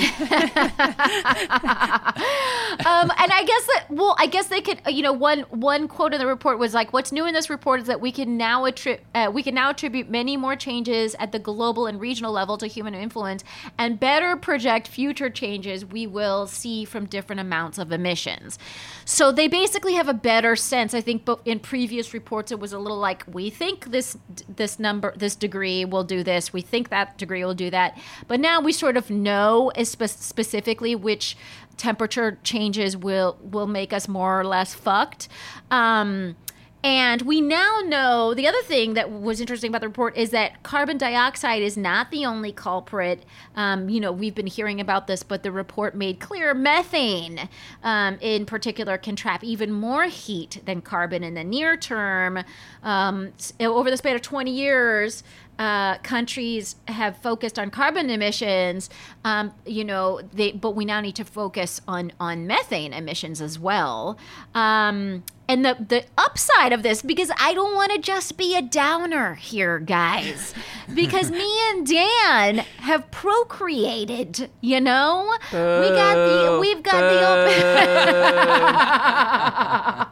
[3.18, 4.82] and I guess that well, I guess they could.
[4.88, 7.82] You know, one one quote in the report was like, "What's new in this report
[7.82, 11.32] is that we can now attri- uh, we can now attribute many more changes at
[11.32, 13.44] the global and regional level to human influence,
[13.78, 18.60] and better project future changes we will see from different amounts of emissions."
[19.06, 20.94] So they basically have a better sense.
[20.94, 24.80] I think, but in previous reports, it was a little like, "We think this this
[24.98, 26.52] number, this degree will do this.
[26.52, 30.96] We think that degree will do that," but now we sort of know spe- specifically
[30.96, 31.38] which
[31.78, 35.28] temperature changes will will make us more or less fucked.
[35.70, 36.36] Um,
[36.84, 40.62] and we now know the other thing that was interesting about the report is that
[40.64, 43.24] carbon dioxide is not the only culprit.
[43.56, 47.50] Um, you know, we've been hearing about this, but the report made clear methane,
[47.84, 52.44] um, in particular, can trap even more heat than carbon in the near term.
[52.84, 55.24] Um, over the span of 20 years,
[55.60, 58.90] uh, countries have focused on carbon emissions,
[59.26, 63.58] um, you know, they, but we now need to focus on on methane emissions as
[63.58, 64.18] well.
[64.54, 68.62] Um, and the the upside of this, because I don't want to just be a
[68.62, 70.54] downer here, guys,
[70.94, 74.50] because me and Dan have procreated.
[74.62, 77.18] You know, we got the we've got the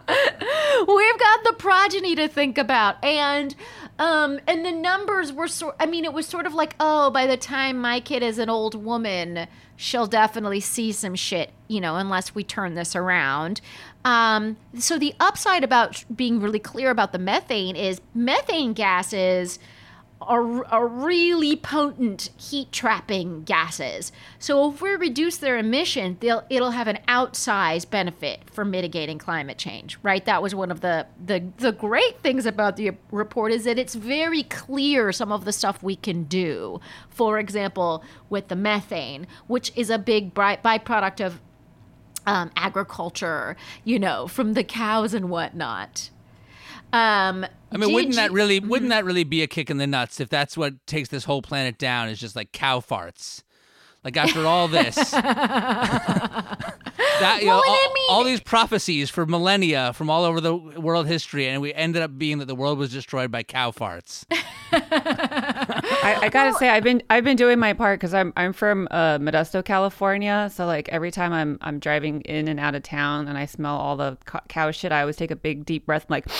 [0.87, 3.55] we've got the progeny to think about, and
[3.97, 5.75] um, and the numbers were sort.
[5.79, 8.49] I mean, it was sort of like, oh, by the time my kid is an
[8.49, 13.61] old woman, she'll definitely see some shit, you know, unless we turn this around.
[14.05, 19.57] Um, so the upside about being really clear about the methane is methane gases
[20.21, 24.11] are, are really potent heat trapping gases.
[24.39, 29.57] So if we reduce their emission, they'll it'll have an outsized benefit for mitigating climate
[29.57, 29.97] change.
[30.03, 30.23] Right?
[30.25, 33.95] That was one of the the the great things about the report is that it's
[33.95, 36.79] very clear some of the stuff we can do.
[37.09, 41.41] For example, with the methane, which is a big byproduct of
[42.25, 46.09] um, agriculture, you know, from the cows and whatnot.
[46.93, 50.19] Um, I mean, wouldn't that really wouldn't that really be a kick in the nuts
[50.19, 53.43] if that's what takes this whole planet down is just like cow farts?
[54.03, 56.71] Like after all this, that
[57.41, 60.55] know, Well, and all, I mean- all these prophecies for millennia from all over the
[60.55, 64.25] world history, and we ended up being that the world was destroyed by cow farts.
[66.05, 68.87] I, I gotta say, I've been I've been doing my part because I'm I'm from
[68.91, 70.49] uh, Modesto, California.
[70.53, 73.75] So like every time I'm I'm driving in and out of town and I smell
[73.75, 76.25] all the cow shit, I always take a big deep breath, like.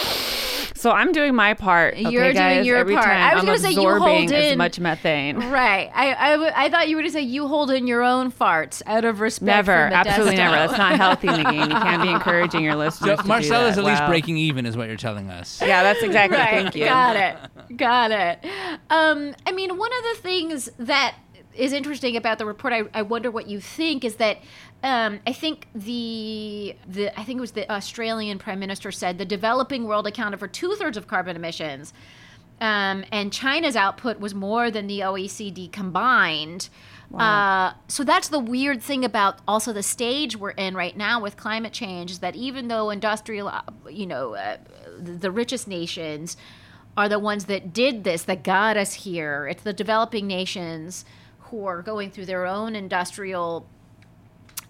[0.77, 1.93] So I'm doing my part.
[1.93, 3.05] Okay, You're doing your every part.
[3.05, 5.37] Time I was I'm gonna say you absorbing hold as much methane.
[5.37, 5.89] Right.
[5.93, 8.31] I, I, w- I thought you were going to say you hold in your own
[8.31, 9.45] farts out of respect.
[9.45, 10.55] Never, for absolutely never.
[10.55, 11.69] That's not healthy, Negin.
[11.69, 13.11] You can't be encouraging your listeners.
[13.11, 13.79] So to do Marcella's that.
[13.79, 15.61] at least breaking even, is what you're telling us.
[15.61, 16.37] Yeah, that's exactly.
[16.37, 16.49] Right.
[16.49, 16.85] Thank you.
[16.85, 17.37] Got it.
[17.75, 18.45] Got it.
[18.89, 21.15] Um, I mean, one of the things that
[21.53, 24.39] is interesting about the report, I, I wonder what you think, is that
[24.83, 29.25] um, I think the the I think it was the Australian Prime Minister said the
[29.25, 31.93] developing world accounted for two thirds of carbon emissions.
[32.61, 36.69] Um, and China's output was more than the OECD combined.
[37.13, 41.37] Uh, so that's the weird thing about also the stage we're in right now with
[41.37, 43.51] climate change is that even though industrial,
[43.89, 44.57] you know, uh,
[44.99, 46.35] the richest nations
[46.97, 51.05] are the ones that did this, that got us here, it's the developing nations
[51.39, 53.67] who are going through their own industrial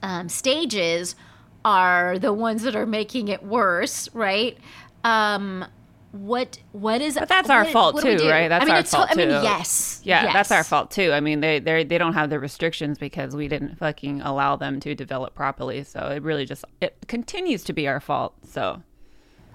[0.02, 1.16] um, stages
[1.64, 4.58] are the ones that are making it worse, right?
[5.04, 5.66] Um,
[6.12, 7.16] what what is?
[7.16, 8.48] But that's our what- fault what too, right?
[8.48, 9.34] That's I mean, our it's fault I mean, too.
[9.44, 11.12] yes, Yeah, that's our fault too.
[11.12, 14.80] I mean, they they they don't have the restrictions because we didn't fucking allow them
[14.82, 15.84] to develop properly.
[15.84, 18.34] So it really just it continues to be our fault.
[18.48, 18.82] So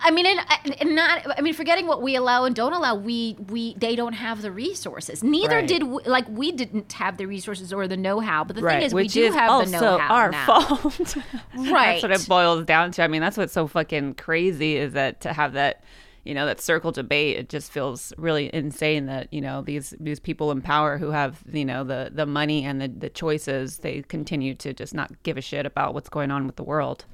[0.03, 0.41] I mean, and,
[0.81, 1.27] and not.
[1.39, 4.51] I mean, forgetting what we allow and don't allow, we we they don't have the
[4.51, 5.23] resources.
[5.23, 5.69] Neither Right.
[5.69, 8.45] did we, like we didn't have the resources or the know-how.
[8.45, 10.47] But the right, thing is, we do is have the know-how our now.
[10.47, 11.17] fault.
[11.57, 12.01] Right.
[12.01, 13.03] That's what it boils down to.
[13.03, 15.85] I mean, that's what's so fucking crazy is that to have that,
[16.25, 17.37] you know, that circle debate.
[17.37, 21.43] It just feels really insane that you know these these people in power who have
[21.53, 25.37] you know the the money and the the choices, they continue to just not give
[25.37, 27.05] a shit about what's going on with the world.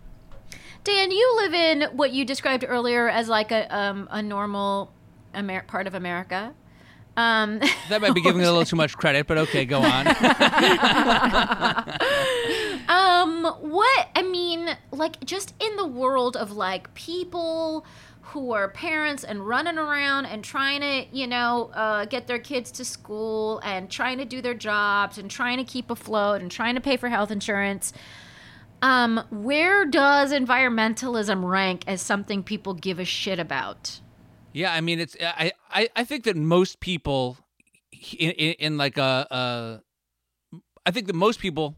[0.86, 4.92] Dan, you live in what you described earlier as like a um, a normal
[5.34, 6.54] Amer- part of America.
[7.16, 10.06] Um, That might be giving it a little too much credit, but okay, go on.
[12.88, 17.84] um, what I mean, like just in the world of like people
[18.20, 22.70] who are parents and running around and trying to, you know, uh, get their kids
[22.70, 26.76] to school and trying to do their jobs and trying to keep afloat and trying
[26.76, 27.92] to pay for health insurance.
[28.82, 34.00] Um, where does environmentalism rank as something people give a shit about?
[34.52, 37.38] Yeah, I mean, it's I I, I think that most people
[38.18, 41.76] in, in, in like a, a I think that most people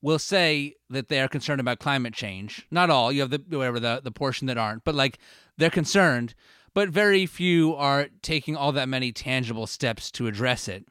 [0.00, 2.66] will say that they are concerned about climate change.
[2.70, 3.10] Not all.
[3.10, 5.18] You have the whatever the the portion that aren't, but like
[5.56, 6.34] they're concerned.
[6.74, 10.86] But very few are taking all that many tangible steps to address it.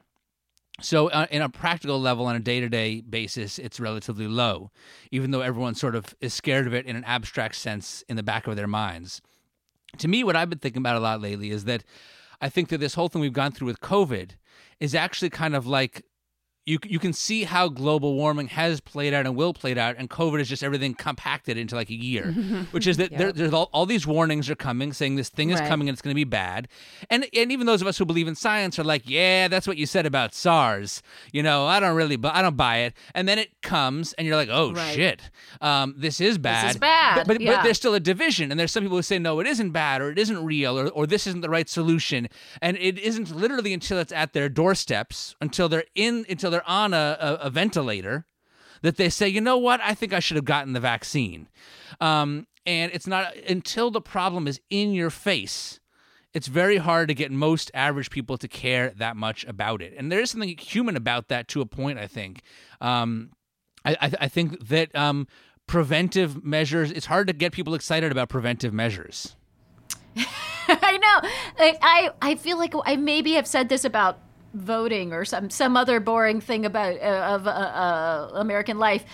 [0.79, 4.69] So, uh, in a practical level, on a day to day basis, it's relatively low,
[5.11, 8.21] even though everyone sort of is scared of it in an abstract sense in the
[8.21, 9.21] back of their minds.
[9.97, 11.83] To me, what I've been thinking about a lot lately is that
[12.41, 14.31] I think that this whole thing we've gone through with COVID
[14.79, 16.05] is actually kind of like
[16.67, 20.09] you you can see how global warming has played out and will play out, and
[20.09, 22.31] COVID is just everything compacted into like a year,
[22.71, 25.59] which is that there, there's all, all these warnings are coming saying this thing is
[25.59, 25.69] Right.
[25.69, 26.67] coming and it's going to be bad,
[27.09, 29.77] and and even those of us who believe in science are like, yeah, that's what
[29.77, 31.01] you said about SARS,
[31.31, 34.27] you know, I don't really, bu- I don't buy it, and then it comes and
[34.27, 34.93] you're like, oh Right.
[34.93, 35.21] shit,
[35.61, 37.55] um, this is bad, bad, but but, yeah.
[37.55, 40.01] but there's still a division, and there's some people who say no, it isn't bad,
[40.01, 42.27] or it isn't real, or or this isn't the right solution,
[42.61, 46.93] and it isn't literally until it's at their doorsteps, until they're in, until they're on
[46.93, 48.25] a, a, a ventilator,
[48.81, 51.47] that they say, you know what, I think I should have gotten the vaccine,
[51.99, 55.79] um, and it's not until the problem is in your face.
[56.33, 60.11] It's very hard to get most average people to care that much about it, and
[60.11, 61.97] there is something human about that to a point.
[61.99, 62.41] I think.
[62.81, 63.31] Um,
[63.85, 65.27] I, I, I think that um,
[65.65, 66.91] preventive measures.
[66.91, 69.35] It's hard to get people excited about preventive measures.
[70.67, 71.29] I know.
[71.59, 74.19] I, I I feel like I maybe have said this about
[74.57, 79.05] voting or some some other boring thing about uh, of uh, uh, American life,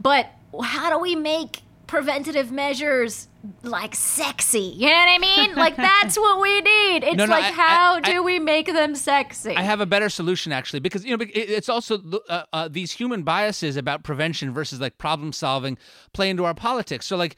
[0.00, 0.28] but
[0.62, 3.28] how do we make preventative measures
[3.62, 4.60] like sexy?
[4.60, 5.54] You know what I mean?
[5.54, 7.04] Like that's what we need.
[7.04, 9.56] It's No, no, like I- how I- do we make them sexy?
[9.56, 13.22] I have a better solution actually, because you know it's also uh, uh, these human
[13.22, 15.78] biases about prevention versus like problem solving
[16.12, 17.06] play into our politics.
[17.06, 17.36] So like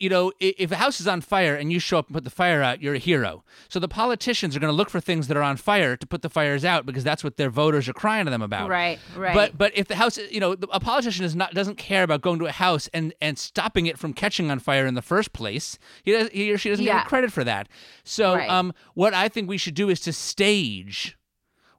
[0.00, 2.30] you know if a house is on fire and you show up and put the
[2.30, 3.44] fire out, you're a hero.
[3.68, 6.22] So the politicians are going to look for things that are on fire to put
[6.22, 8.68] the fires out because that's what their voters are crying to them about.
[8.68, 9.34] Right, right.
[9.34, 12.38] But but if the house, you know, a politician is not doesn't care about going
[12.40, 15.47] to a house and and stopping it from catching on fire in the first place.
[16.02, 16.98] He does, he or she doesn't Yeah.
[16.98, 17.68] get credit for that.
[18.04, 18.48] So Right.
[18.50, 21.16] um, what I think we should do is to stage.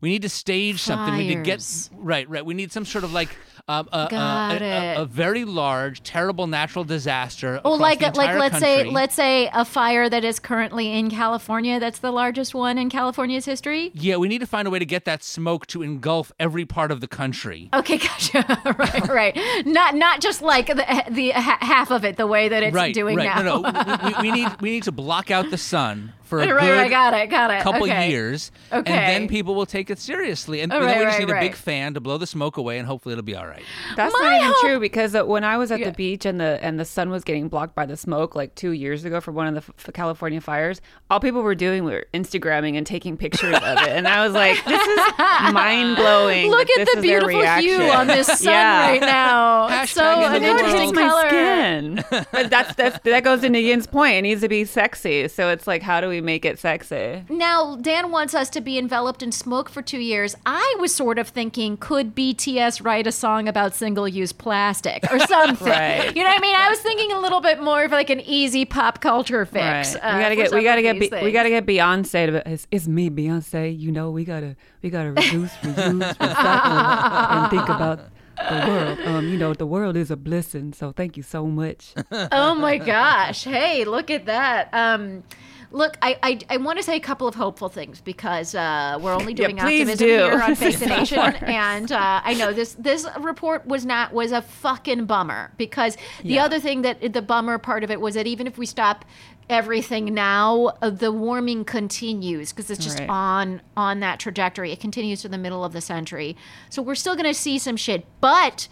[0.02, 1.14] We need to stage something.
[1.18, 1.62] We need to get
[1.94, 2.46] right, right.
[2.46, 3.30] We need some sort of like
[3.70, 7.62] um, a, a- a, a, very large, terrible natural disaster.
[7.64, 11.80] Oh, like like let's say let's say a fire that is currently in California.
[11.80, 13.92] That's the largest one in California's history.
[13.94, 16.92] Yeah, we need to find a way to get that smoke to engulf every part
[16.92, 17.70] of the country.
[17.74, 18.44] Okay, gotcha.
[18.80, 19.66] right, right.
[19.66, 22.94] Not not just like the, the ha- half of it, the way that it's right,
[22.94, 23.26] doing right.
[23.26, 23.42] now.
[23.42, 23.98] No, no.
[24.04, 26.90] we, we, need we need to block out the sun for a right, good right.
[26.90, 27.28] Got it.
[27.30, 27.62] Got it.
[27.62, 28.10] couple okay.
[28.10, 30.62] years, and then people will take it seriously.
[30.62, 32.78] And Oh, then right, we just need a big fan to blow the smoke away,
[32.78, 33.59] and hopefully it'll be all right.
[33.96, 35.88] That's My not even hope- true because uh, when I was at Yeah.
[35.88, 38.72] the beach and the and the sun was getting blocked by the smoke like two
[38.72, 42.76] years ago for one of the f- California fires, all people were doing were Instagramming
[42.78, 44.98] and taking pictures of it, and I was like, "This is
[45.54, 48.90] mind blowing." Look at the beautiful hue on this sun Yeah.
[48.90, 49.82] right now.
[49.84, 51.10] It's so Hashtag in an the interesting world.
[51.10, 51.28] color.
[51.30, 52.04] skin.
[52.32, 54.16] but that's, that's that goes into Yin's point.
[54.18, 55.28] It needs to be sexy.
[55.28, 57.24] So it's like, how do we make it sexy?
[57.30, 60.36] Now, Dan wants us to be enveloped in smoke for two years.
[60.46, 65.20] I was sort of thinking, could BTS write a song about single use plastic or
[65.28, 65.68] something?
[65.68, 66.16] Right.
[66.16, 66.56] You know what I mean?
[66.56, 69.96] I was thinking a little bit more of like an easy pop culture fix.
[69.96, 69.96] Right.
[70.02, 72.88] uh, we gotta get we gotta get Be- we gotta get Beyonce to it's, it's
[72.88, 78.00] me Beyonce you know we gotta we gotta reduce reuse recycle and think about
[78.38, 81.94] the world um you know the world is a blessing so thank you so much
[82.32, 85.24] oh my gosh hey look at that um
[85.72, 89.14] look i i, I want to say a couple of hopeful things because uh, we're
[89.14, 90.14] only doing please optimism do.
[90.14, 94.32] here on Fake the Nation, and uh, I know this this report was not was
[94.32, 98.28] a fucking bummer because the other thing that the bummer part of it was that
[98.28, 99.06] even if we stop
[99.50, 103.10] everything now, uh, the warming continues because it's just Right.
[103.10, 104.72] on on that trajectory.
[104.72, 106.36] It continues to the middle of the century,
[106.70, 108.68] so we're still going to see some shit, but.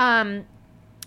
[0.00, 0.46] Um,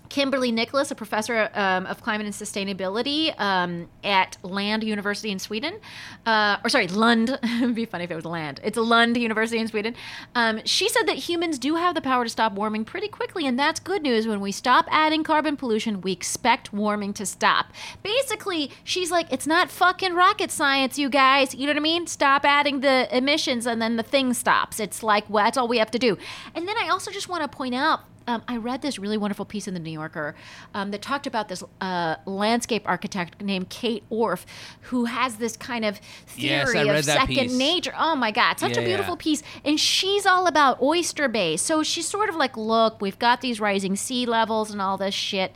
[0.10, 5.80] Kimberly Nicholas, a professor um, of climate and sustainability um, at Land University in Sweden,
[6.26, 7.38] uh, or sorry, Lund.
[7.44, 8.60] It'd be funny if it was Land.
[8.64, 9.96] It's Lund University in Sweden.
[10.34, 13.58] Um, she said that humans do have the power to stop warming pretty quickly, and
[13.58, 14.28] that's good news.
[14.28, 17.68] When we stop adding carbon pollution, we expect warming to stop.
[18.04, 21.54] Basically, she's like, it's not fucking rocket science, you guys.
[21.54, 22.08] You know what I mean?
[22.08, 24.80] Stop adding the emissions, and then the thing stops.
[24.80, 26.18] It's like, well, that's all we have to do.
[26.54, 29.46] And then I also just want to point out um, I read this really wonderful
[29.46, 30.36] piece in the New Yorker
[30.74, 34.46] um, that talked about this uh, landscape architect named Kate Orff,
[34.82, 37.54] who has this kind of theory read of second piece.
[37.54, 37.94] nature.
[37.98, 39.24] Oh my God, such Yeah, a beautiful yeah.
[39.24, 39.44] piece.
[39.64, 41.58] And she's all about oyster bay.
[41.58, 45.14] So she's sort of like, look, we've got these rising sea levels and all this
[45.14, 45.54] shit.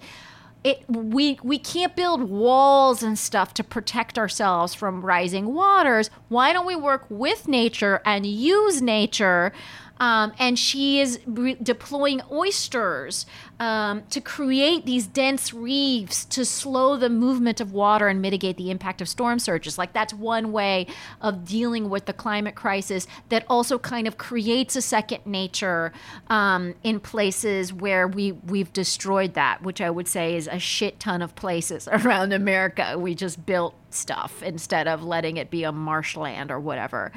[0.62, 6.10] It we we can't build walls and stuff to protect ourselves from rising waters.
[6.28, 9.54] Why don't we work with nature and use nature?
[10.00, 13.26] Um, and she is re- deploying oysters
[13.60, 18.72] um, to create these dense reefs to slow the movement of water and mitigate the
[18.72, 19.78] impact of storm surges.
[19.78, 20.88] Like that's one way
[21.22, 25.92] of dealing with the climate crisis that also kind of creates a second nature
[26.28, 31.00] um, in places where we we've destroyed that, which I would say is a shit
[31.00, 32.98] ton of places around America.
[32.98, 37.12] We just built stuff instead of letting it be a marshland or whatever.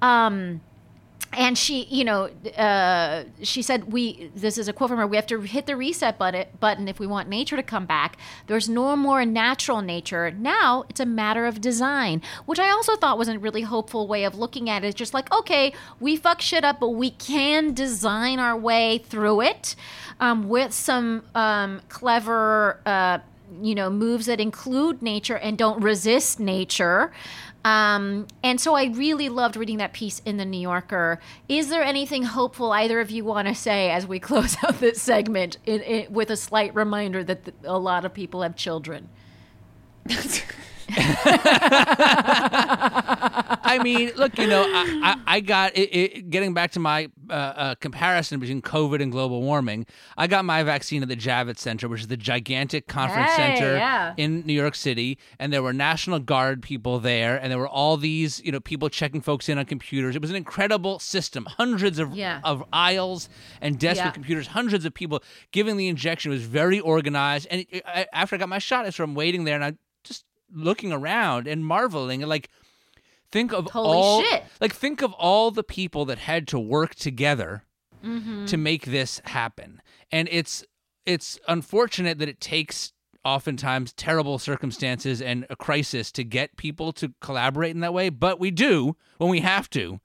[0.00, 0.60] Um,
[1.32, 5.16] and she you know uh, she said we this is a quote from her we
[5.16, 8.16] have to hit the reset button if we want nature to come back.
[8.46, 10.30] There's no more natural nature.
[10.30, 14.24] Now it's a matter of design which i also thought was a really hopeful way
[14.24, 14.88] of looking at it.
[14.88, 19.42] It's just like okay we fuck shit up but we can design our way through
[19.42, 19.74] it
[20.20, 23.18] um, with some um, clever uh,
[23.60, 27.12] you know moves that include nature and don't resist nature
[27.64, 31.20] um, and so I really loved reading that piece in the New Yorker.
[31.48, 35.00] Is there anything hopeful either of you want to say as we close out this
[35.00, 39.08] segment in, in, with a slight reminder that th- a lot of people have children?
[43.64, 47.08] I mean, look, you know, I, I, I got it, it, getting back to my
[47.30, 49.86] uh, uh, comparison between COVID and global warming.
[50.16, 53.76] I got my vaccine at the Javits Center, which is the gigantic conference Hey, center
[53.76, 54.14] yeah.
[54.16, 57.96] in New York City, and there were National Guard people there, and there were all
[57.96, 60.14] these, you know, people checking folks in on computers.
[60.16, 62.40] It was an incredible system, hundreds of Yeah.
[62.44, 63.28] of aisles
[63.60, 64.06] and desks Yeah.
[64.06, 65.22] with computers, hundreds of people
[65.52, 66.30] giving the injection.
[66.32, 69.16] It was very organized, and it, I, after I got my shot, I sort of
[69.16, 69.72] waiting there, and I
[70.54, 72.48] looking around and marveling, and like
[73.30, 74.44] think of Holy all shit.
[74.60, 77.64] like think of all the people that had to work together
[78.04, 78.46] Mm-hmm.
[78.46, 79.80] to make this happen
[80.10, 80.64] and it's
[81.06, 82.92] it's unfortunate that it takes
[83.24, 88.40] oftentimes terrible circumstances and a crisis to get people to collaborate in that way but
[88.40, 90.00] we do when we have to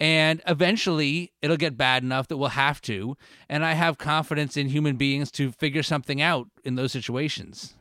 [0.00, 3.16] and eventually it'll get bad enough that we'll have to
[3.48, 7.74] and i have confidence in human beings to figure something out in those situations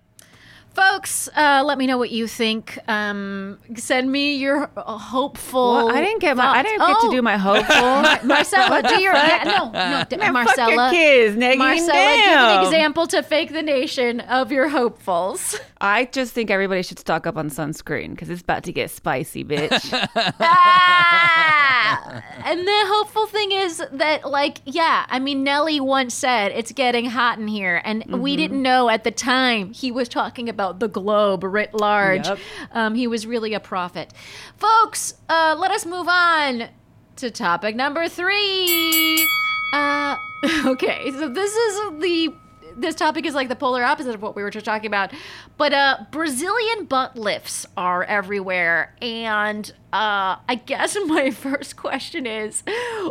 [0.78, 2.78] Folks, uh, let me know what you think.
[2.88, 5.73] Um, send me your hopeful.
[5.73, 6.45] Well, I didn't get my.
[6.45, 7.73] I didn't get Oh, to do my hopeful.
[8.28, 10.75] Marcella, do your yeah, no, no, d- Man, Marcella.
[10.75, 11.57] fuck your kids, nigga.
[11.57, 12.59] Marcella, give Damn.
[12.59, 15.59] an example to fake the nation of your hopefuls.
[15.82, 19.43] I just think everybody should stock up on sunscreen because it's about to get spicy,
[19.43, 19.91] bitch.
[20.39, 22.23] ah!
[22.45, 27.05] And the hopeful thing is that, like, yeah, I mean, Nelly once said it's getting
[27.05, 28.38] hot in here, and we Mm-hmm.
[28.41, 32.28] didn't know at the time he was talking about the globe writ large.
[32.28, 32.39] Yep.
[32.72, 34.13] Um, he was really a prophet,
[34.57, 35.15] folks.
[35.30, 36.70] Uh, let us move on
[37.18, 39.26] to topic number three.
[39.74, 40.15] Uh,
[40.65, 42.34] okay, so this is the
[42.78, 45.11] this topic is like the polar opposite of what we were just talking about.
[45.57, 52.61] But uh, Brazilian butt lifts are everywhere, and uh, I guess my first question is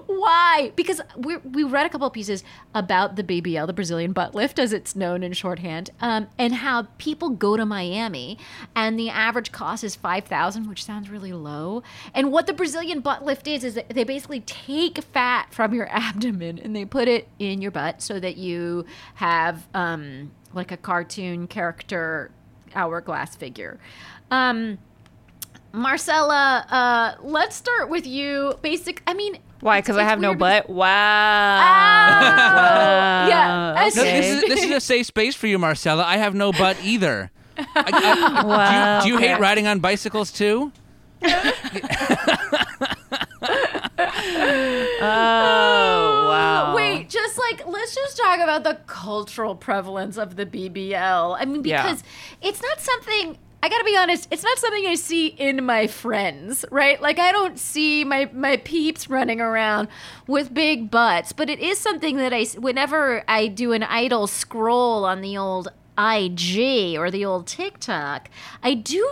[0.06, 0.70] why?
[0.76, 4.60] Because we we read a couple of pieces about the BBL, the Brazilian butt lift,
[4.60, 8.38] as it's known in shorthand, um, and how people go to Miami,
[8.76, 11.82] and the average cost is five thousand, which sounds really low.
[12.14, 15.88] And what the Brazilian butt lift is is that they basically take fat from your
[15.90, 18.84] abdomen and they put it in your butt so that you
[19.16, 22.30] have um, like a cartoon character
[22.76, 23.80] hourglass figure.
[24.30, 24.78] Um,
[25.72, 28.54] Marcella, uh, let's start with you.
[28.62, 29.80] Basic, I mean, Why?
[29.80, 30.68] Because I have no butt.
[30.70, 31.58] Wow.
[31.58, 33.74] Oh, yeah.
[33.78, 36.02] as- No, this, is, this is a safe space for you, Marcella.
[36.04, 37.30] I have no butt either.
[37.58, 40.72] I- I- Wow, do you, do you hate riding on bicycles too?
[44.98, 46.74] Oh, wow.
[46.74, 51.36] Wait, just like let's just talk about the cultural prevalence of the BBL.
[51.38, 51.82] I mean, Yeah.
[51.82, 52.02] because
[52.42, 53.38] it's not something.
[53.66, 57.02] I gotta be honest, it's not something I see in my friends, right?
[57.02, 59.88] Like I don't see my my peeps running around
[60.28, 65.04] with big butts, but it is something that I whenever I do an idle scroll
[65.04, 65.66] on the old
[65.98, 68.30] IG or the old TikTok,
[68.62, 69.04] I do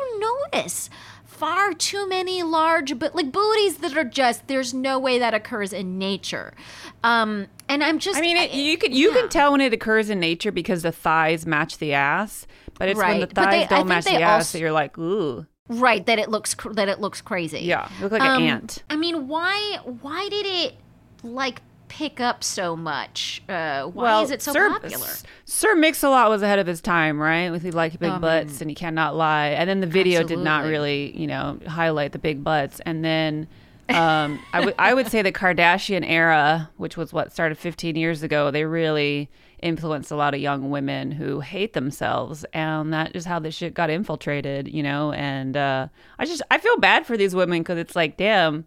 [0.52, 0.88] notice
[1.36, 5.72] far too many large but like booties that are just there's no way that occurs
[5.72, 6.54] in nature.
[7.02, 9.20] Um and I'm just I mean, it, you can you yeah.
[9.22, 12.46] can tell when it occurs in nature because the thighs match the ass,
[12.78, 13.34] but it's when the Right.
[13.34, 15.46] But they- thighs don't match the ass that you're like, ooh.
[15.68, 18.82] right that it looks cr- that it looks crazy Yeah, look like Um, an ant.
[18.90, 20.74] i mean why why did it
[21.22, 21.62] like
[21.96, 23.40] pick up so much?
[23.48, 25.08] Uh, why well, is it so Sir, popular?
[25.44, 27.50] Sir Mix-a-Lot was ahead of his time, right?
[27.50, 30.40] With he like big Um, butts and he cannot lie, and then the video did
[30.40, 32.80] not really, you know, highlight the big butts.
[32.84, 33.46] And then
[33.88, 38.50] um, I would would say the Kardashian era, which was what started 15 years ago,
[38.50, 39.30] they really
[39.62, 43.72] influenced a lot of young women who hate themselves, and that is how this shit
[43.72, 45.12] got infiltrated, you know.
[45.12, 45.88] And uh,
[46.18, 48.64] I just I feel bad for these women because it's like, damn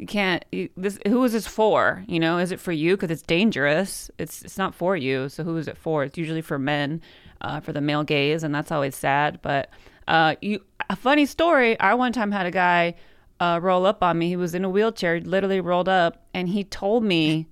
[0.00, 2.02] you can't you, this who is this for?
[2.08, 2.96] You know is it for you?
[2.96, 4.10] Because it's dangerous.
[4.16, 5.28] It's it's not for you.
[5.28, 6.04] So who is it for?
[6.04, 7.02] It's usually for men
[7.42, 9.40] uh, for the male gaze and that's always sad.
[9.42, 9.68] But
[10.08, 11.78] uh you a funny story.
[11.78, 12.94] I one time had a guy
[13.40, 14.28] uh, roll up on me.
[14.28, 17.46] He was in a wheelchair literally rolled up and he told me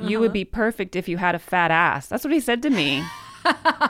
[0.00, 2.06] you would be perfect if you had a fat ass.
[2.06, 3.02] That's what he said to me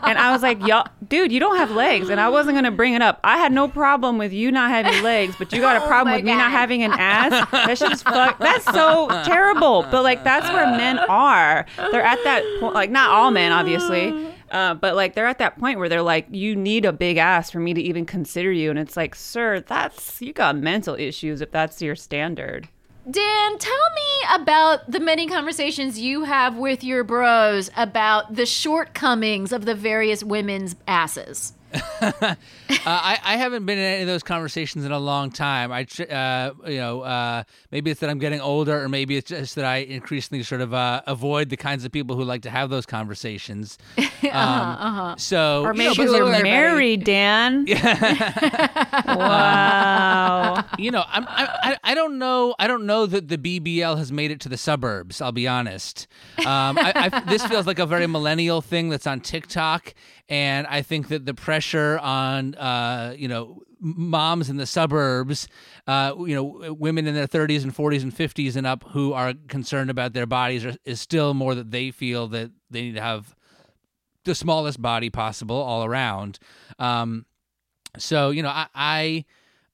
[0.02, 2.94] and I was like, "Yo, dude, you don't have legs." And I wasn't gonna bring
[2.94, 3.20] it up.
[3.24, 6.16] I had no problem with you not having legs, but you got a problem my
[6.16, 7.48] with me not having an ass.
[7.50, 8.38] That shit is fuck.
[8.38, 9.86] That's so terrible.
[9.90, 11.66] But like, that's where men are.
[11.76, 12.74] They're at that point.
[12.74, 14.34] Like, not all men, obviously.
[14.50, 17.50] Uh, but like they're at that point where they're like, you need a big ass
[17.50, 21.40] for me to even consider you, and it's like, sir, that's you got mental issues
[21.40, 22.68] if that's your standard.
[23.10, 29.50] Dan, tell me about the many conversations you have with your bros about the shortcomings
[29.50, 31.54] of the various women's asses.
[32.70, 35.72] Uh, I, I haven't been in any of those conversations in a long time.
[35.72, 37.42] I, uh, you know, uh,
[37.72, 40.74] maybe it's that I'm getting older, or maybe it's just that I increasingly sort of
[40.74, 43.78] uh, avoid the kinds of people who like to have those conversations.
[44.32, 47.64] Um, So, Or you know, maybe but you're look, married, Dan.
[49.06, 50.64] wow.
[50.78, 52.54] you know, I'm, I, I I don't know.
[52.58, 55.20] I don't know that the BBL has made it to the suburbs.
[55.20, 56.06] I'll be honest.
[56.40, 59.94] Um, I, I, this feels like a very millennial thing that's on TikTok,
[60.28, 65.48] and I think that the pressure on, uh, you know, moms in the suburbs,
[65.86, 69.34] uh, you know, women in their 30s and 40s and 50s and up who are
[69.48, 73.00] concerned about their bodies are, is still more that they feel that they need to
[73.00, 73.34] have
[74.24, 76.38] the smallest body possible all around.
[76.78, 77.24] Um,
[77.96, 79.24] so you know, I, I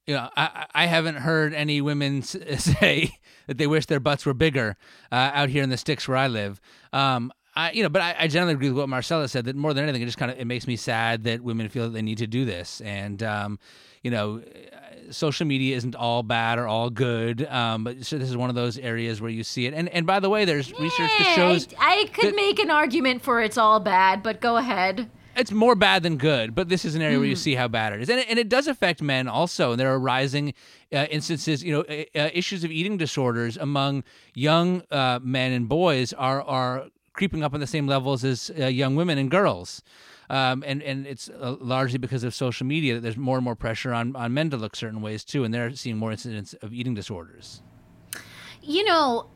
[0.06, 4.34] you know, I, I haven't heard any women say that they wish their butts were
[4.34, 4.76] bigger
[5.10, 6.60] uh, out here in the sticks where I live.
[6.92, 9.44] Um, I, you know, but I, I generally agree with what Marcella said.
[9.44, 11.84] That more than anything, it just kind of it makes me sad that women feel
[11.84, 12.80] that they need to do this.
[12.80, 13.58] And um,
[14.02, 17.46] you know, uh, social media isn't all bad or all good.
[17.46, 19.74] Um, but so this is one of those areas where you see it.
[19.74, 23.22] And and by the way, there's research that shows I, I could make an argument
[23.22, 25.08] for it's all bad, but go ahead.
[25.36, 27.20] it's more bad than good, but this is an area Hmm.
[27.22, 29.72] where you see how bad it is, and it, and it does affect men also.
[29.72, 30.54] And there are rising
[30.92, 34.02] uh, instances, you know, uh, uh, issues of eating disorders among
[34.34, 38.66] young uh, men and boys are are creeping up on the same levels as uh,
[38.66, 39.82] young women and girls.
[40.30, 43.54] Um, and and it's uh, largely because of social media that there's more and more
[43.54, 46.72] pressure on, on men to look certain ways too, and they're seeing more incidents of
[46.72, 47.62] eating disorders.
[48.62, 49.28] You know,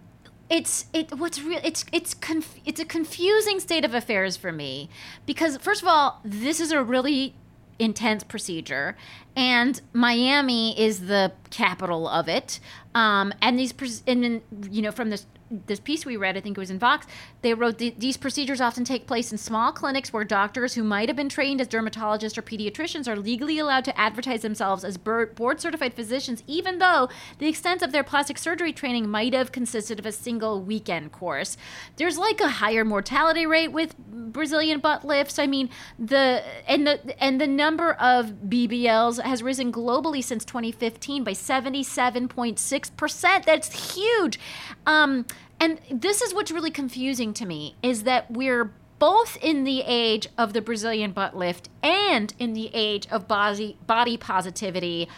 [0.49, 4.89] it's it what's real it's it's conf- it's a confusing state of affairs for me
[5.27, 7.35] because first of all, this is a really
[7.79, 8.97] intense procedure
[9.37, 12.59] and Miami is the capital of it.
[12.95, 16.61] Um, and these and you know from this this piece we read, I think it
[16.61, 17.07] was in Vox,
[17.43, 21.17] they wrote these procedures often take place in small clinics where doctors who might have
[21.17, 25.95] been trained as dermatologists or pediatricians are legally allowed to advertise themselves as board certified
[25.95, 30.13] physicians, even though the extent of their plastic surgery training might have consisted of a
[30.13, 31.57] single weekend course.
[31.97, 35.39] There's like a higher mortality rate with Brazilian butt lifts.
[35.39, 41.25] I mean, the and the and the number of BBLs has risen globally since 2015
[41.25, 43.47] by 77.6 percent.
[43.47, 44.39] That's huge.
[44.87, 45.27] Um,
[45.61, 50.29] and this is what's really confusing to me is that we're both in the age
[50.37, 55.09] of the Brazilian butt lift and in the age of body body positivity.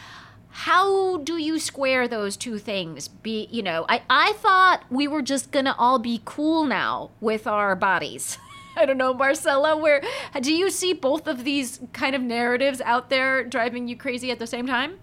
[0.53, 3.09] How do you square those two things?
[3.09, 7.47] Be you know, I, I thought we were just gonna all be cool now with
[7.47, 8.39] our bodies.
[8.77, 10.03] I don't know, Marcella, where
[10.41, 14.39] do you see both of these kind of narratives out there driving you crazy at
[14.39, 15.01] the same time?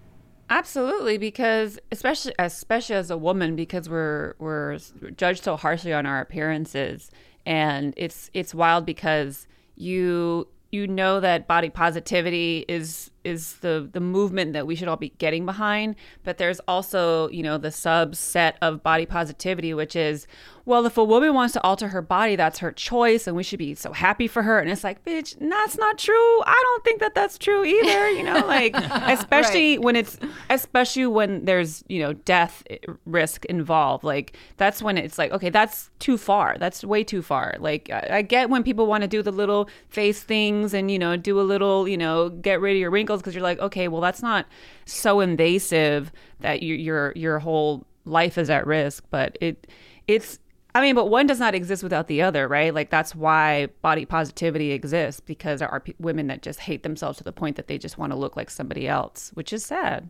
[0.50, 4.78] Absolutely, because especially especially as a woman, because we're we're
[5.16, 7.10] judged so harshly on our appearances,
[7.44, 9.46] and it's it's wild because
[9.76, 14.96] you you know that body positivity is is the the movement that we should all
[14.96, 20.26] be getting behind, but there's also you know the subset of body positivity, which is
[20.68, 23.58] well, if a woman wants to alter her body, that's her choice, and we should
[23.58, 24.58] be so happy for her.
[24.58, 26.42] And it's like, bitch, that's not true.
[26.42, 28.10] I don't think that that's true either.
[28.10, 30.18] You know, like especially when it's
[30.50, 34.04] especially when there's you know death eh, risk involved.
[34.04, 36.58] Like that's when it's like, okay, that's too far.
[36.58, 37.54] That's way too far.
[37.58, 40.98] Like I, I get when people want to do the little face things and you
[40.98, 43.88] know do a little you know get rid of your wrinkles because you're like, okay,
[43.88, 44.44] well that's not
[44.84, 49.02] so invasive that your your your whole life is at risk.
[49.10, 49.66] But it
[50.06, 50.38] it's
[50.78, 52.72] I mean, but one does not exist without the other, right?
[52.72, 57.18] Like that's why body positivity exists because there are pe- women that just hate themselves
[57.18, 60.08] to the point that they just want to look like somebody else, which is sad.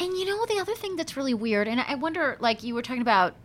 [0.00, 2.82] And you know the other thing that's really weird, and I wonder, like you were
[2.82, 3.36] talking about,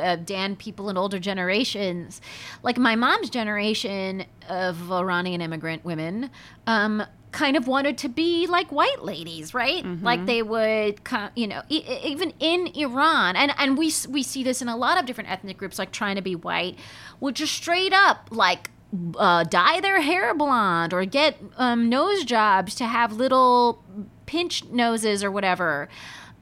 [0.00, 2.22] uh, Dan, people in older generations,
[2.62, 6.30] like my mom's generation of Iranian immigrant women,
[6.66, 7.02] um,
[7.32, 9.84] kind of wanted to be like white ladies, right?
[10.02, 11.00] Like they would,
[11.34, 14.98] you know, e- even in Iran, and and we we see this in a lot
[14.98, 16.78] of different ethnic groups, like trying to be white,
[17.20, 18.70] would just straight up like
[19.18, 23.82] uh, dye their hair blonde or get um, nose jobs to have little
[24.26, 25.88] pinched noses or whatever.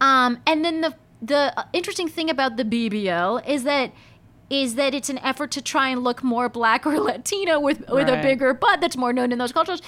[0.00, 3.90] Um, and then the the interesting thing about the BBL is that
[4.50, 8.08] is that it's an effort to try and look more black or Latino with with
[8.08, 9.82] a bigger butt that's more known in those cultures.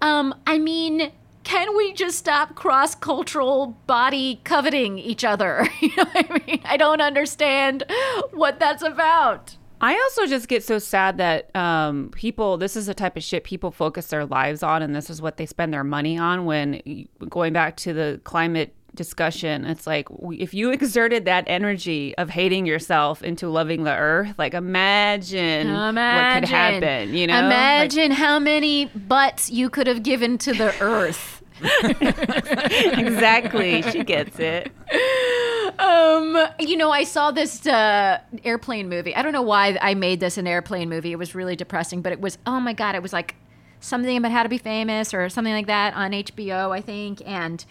[0.00, 1.12] Um, I mean.
[1.44, 5.68] Can we just stop cross cultural body coveting each other?
[5.82, 6.60] You know what I mean?
[6.64, 7.84] I don't understand
[8.30, 9.54] what that's about.
[9.84, 13.44] I also just get so sad that um, people, this is the type of shit
[13.44, 16.46] people focus their lives on, and this is what they spend their money on.
[16.46, 22.30] When going back to the climate discussion, it's like if you exerted that energy of
[22.30, 25.94] hating yourself into loving the earth, like imagine, what
[26.40, 27.34] could happen, you know?
[27.34, 31.42] Like, Imagine how many butts you could have given to the earth.
[31.84, 33.82] exactly.
[33.82, 34.72] She gets it.
[35.78, 39.14] um, you know, I saw this uh, airplane movie.
[39.14, 41.12] I don't know why I made this an airplane movie.
[41.12, 43.36] It was really depressing, but it was oh my god, it was like
[43.80, 47.64] something about how to be famous or something like that on HBO, I think, and.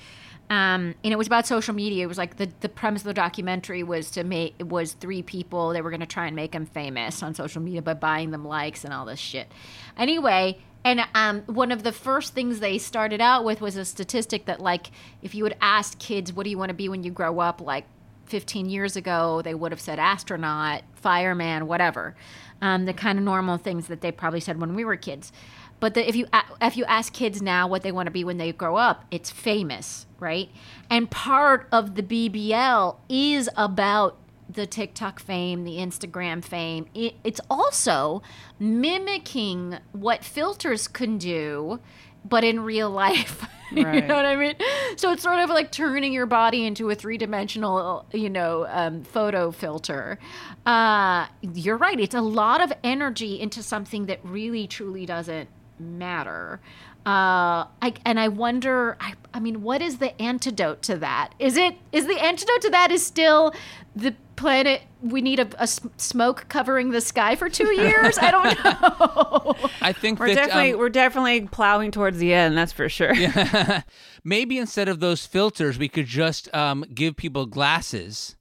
[0.50, 2.04] Um, and it was about social media.
[2.04, 5.24] It was like the, the premise of the documentary was to make it was three
[5.24, 5.70] people.
[5.70, 8.46] that were going to try and make them famous on social media by buying them
[8.46, 9.52] likes and all this shit.
[9.98, 14.46] Anyway, and um, one of the first things they started out with was a statistic
[14.46, 14.92] that like
[15.22, 17.62] if you would ask kids, "What do you want to be when you grow up?"
[17.62, 17.86] like
[18.26, 22.16] 15 years ago, they would have said astronaut, fireman, whatever.
[22.62, 25.32] Um, the kind of normal things that they probably said when we were kids.
[25.80, 26.28] But the, if you
[26.62, 29.30] if you ask kids now what they want to be when they grow up, it's
[29.30, 30.50] famous, right?
[30.90, 34.18] And part of the BBL is about
[34.50, 36.88] the TikTok fame, the Instagram fame.
[36.94, 38.22] It, it's also
[38.60, 41.80] mimicking what filters can do,
[42.26, 43.46] but in real life.
[43.72, 44.56] you know what I mean?
[44.98, 49.04] So it's sort of like turning your body into a three dimensional, you know, um,
[49.04, 50.20] photo filter.
[50.66, 52.00] Uh, you're right.
[52.00, 55.50] It's a lot of energy into something that really, truly doesn't
[55.80, 56.62] matter.
[57.06, 61.34] Uh, I, and I wonder, I, I mean, what is the antidote to that?
[61.38, 63.54] Is it, is the antidote to that is still
[63.96, 68.18] the planet, we need a smoke covering the sky for two years?
[68.18, 69.70] I don't know.
[69.82, 72.58] I think We're that definitely um, we're definitely plowing towards the end.
[72.58, 73.14] That's for sure.
[74.24, 78.36] maybe instead of those filters, we could just um, give people glasses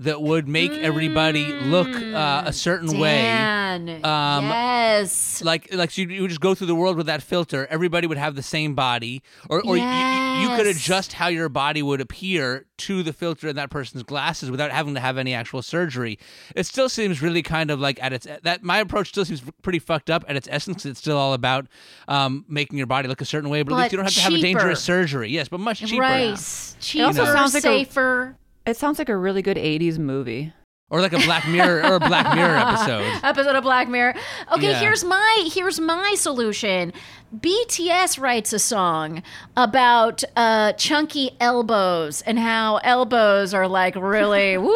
[0.00, 3.30] that would make everybody look uh, a certain way.
[3.30, 5.42] Um, yes.
[5.42, 7.66] Like, like so you, you would just go through the world with that filter.
[7.70, 11.82] Everybody would have the same body, or, or you, you could adjust how your body
[11.82, 15.62] would appear to the filter in that person's glasses without having to have any actual
[15.62, 16.18] surgery.
[16.56, 19.78] It still seems really kind of like at its that my approach still seems pretty
[19.78, 20.84] fucked up at its essence.
[20.84, 21.66] It's still all about
[22.08, 24.20] um, making your body look a certain way, but, at least you don't have to
[24.20, 25.30] have a dangerous surgery.
[25.30, 26.00] Yes, but much cheaper.
[26.02, 26.74] Right.
[26.80, 28.36] Cheaper, also sounds like a- safer.
[28.66, 30.52] It sounds like a really good '80s movie.
[30.90, 33.20] Or like a Black Mirror or a Black Mirror episode.
[33.24, 34.14] episode of Black Mirror.
[34.52, 34.80] Okay, Yeah.
[34.80, 36.92] here's my here's my solution.
[37.34, 39.22] BTS writes a song
[39.56, 44.70] about uh, chunky elbows and how elbows are like really woo.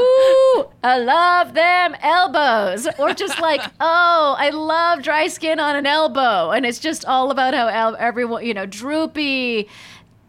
[0.83, 6.51] I love them elbows, or just like oh, I love dry skin on an elbow,
[6.51, 9.69] and it's just all about how el- everyone you know droopy,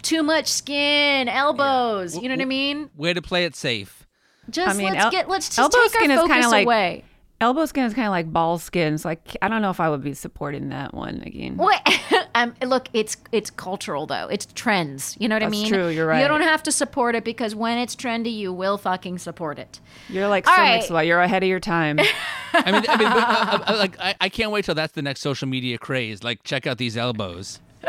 [0.02, 2.16] too much skin, elbows.
[2.18, 2.90] You know what I mean?
[2.96, 4.06] Way to play it safe.
[4.50, 6.50] Just I mean, let's el- get let's just elbow take skin our is focus kinda
[6.50, 7.04] like- away.
[7.42, 8.98] Elbow skin is kind of like ball skin.
[8.98, 11.56] So like I don't know if I would be supporting that one again.
[11.56, 11.80] Wait,
[12.36, 14.28] um, look, it's it's cultural though.
[14.28, 15.16] It's trends.
[15.22, 15.70] You know what I mean?
[15.70, 16.22] true, you're right.
[16.22, 19.80] You don't have to support it because when it's trendy, you will fucking support it.
[20.10, 20.76] You're like All so right.
[20.80, 20.92] mixed.
[20.92, 21.98] Well, you're ahead of your time.
[22.54, 25.02] I mean, I mean, but, uh, uh, like I, I can't wait till that's the
[25.02, 26.24] next social media craze.
[26.26, 27.62] Like, check out these elbows.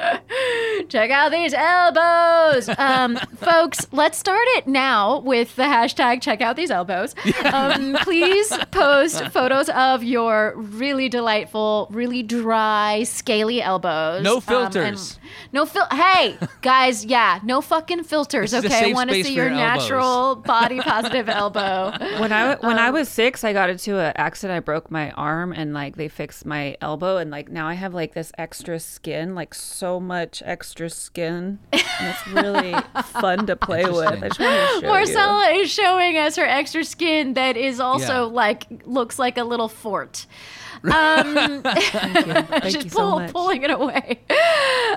[0.88, 3.86] Check out these elbows, um, folks.
[3.92, 7.14] Let's start it now with the hashtag Check out these elbows.
[7.44, 14.22] Um, please post photos of your really delightful, really dry, scaly elbows.
[14.22, 15.18] No Um, filters.
[15.18, 15.86] and no fil.
[15.92, 18.50] Hey guys, yeah, no fucking filters.
[18.52, 19.82] This is a Okay, safe want to space see for your your elbows.
[19.82, 21.92] natural body positive elbow.
[22.20, 24.56] when I when Um, I was six, I got into an accident.
[24.56, 27.94] I broke my arm, and like they fixed my elbow, and like now I have
[27.94, 33.56] like this extra skin, like so much extra extra skin, and it's really fun to
[33.56, 34.22] play with.
[34.22, 35.60] I just wanted to show Marcella you.
[35.62, 38.34] is showing us her extra skin that is also Yeah.
[38.34, 40.26] like looks like a little fort.
[40.82, 43.32] Um, Thank just you so pull, much.
[43.32, 44.18] pulling it away.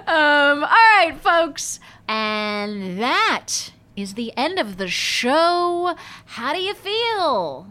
[0.08, 5.94] Um, all right, folks, and that is the end of the show.
[6.26, 7.68] How do you feel?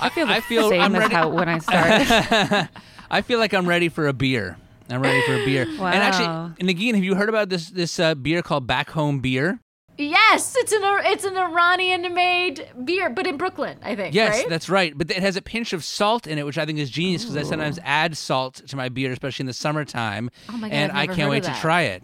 [0.00, 2.68] I feel the I feel same I'm as ready- how when I started.
[3.10, 4.56] I feel like I'm ready for a beer.
[4.90, 5.66] I'm ready for a beer.
[5.78, 5.92] And Wow.
[5.92, 9.60] actually, Negin, have you heard about this this uh, beer called Back Home Beer?
[9.96, 14.14] Yes, it's an it's an Iranian-made beer, but in Brooklyn, I think.
[14.14, 14.48] Yes, right?
[14.48, 14.92] that's right.
[14.96, 17.36] But it has a pinch of salt in it, which I think is genius because
[17.36, 20.30] I sometimes add salt to my beer, especially in the summertime.
[20.48, 22.02] Oh my God, and I've I can't heard wait of to try it.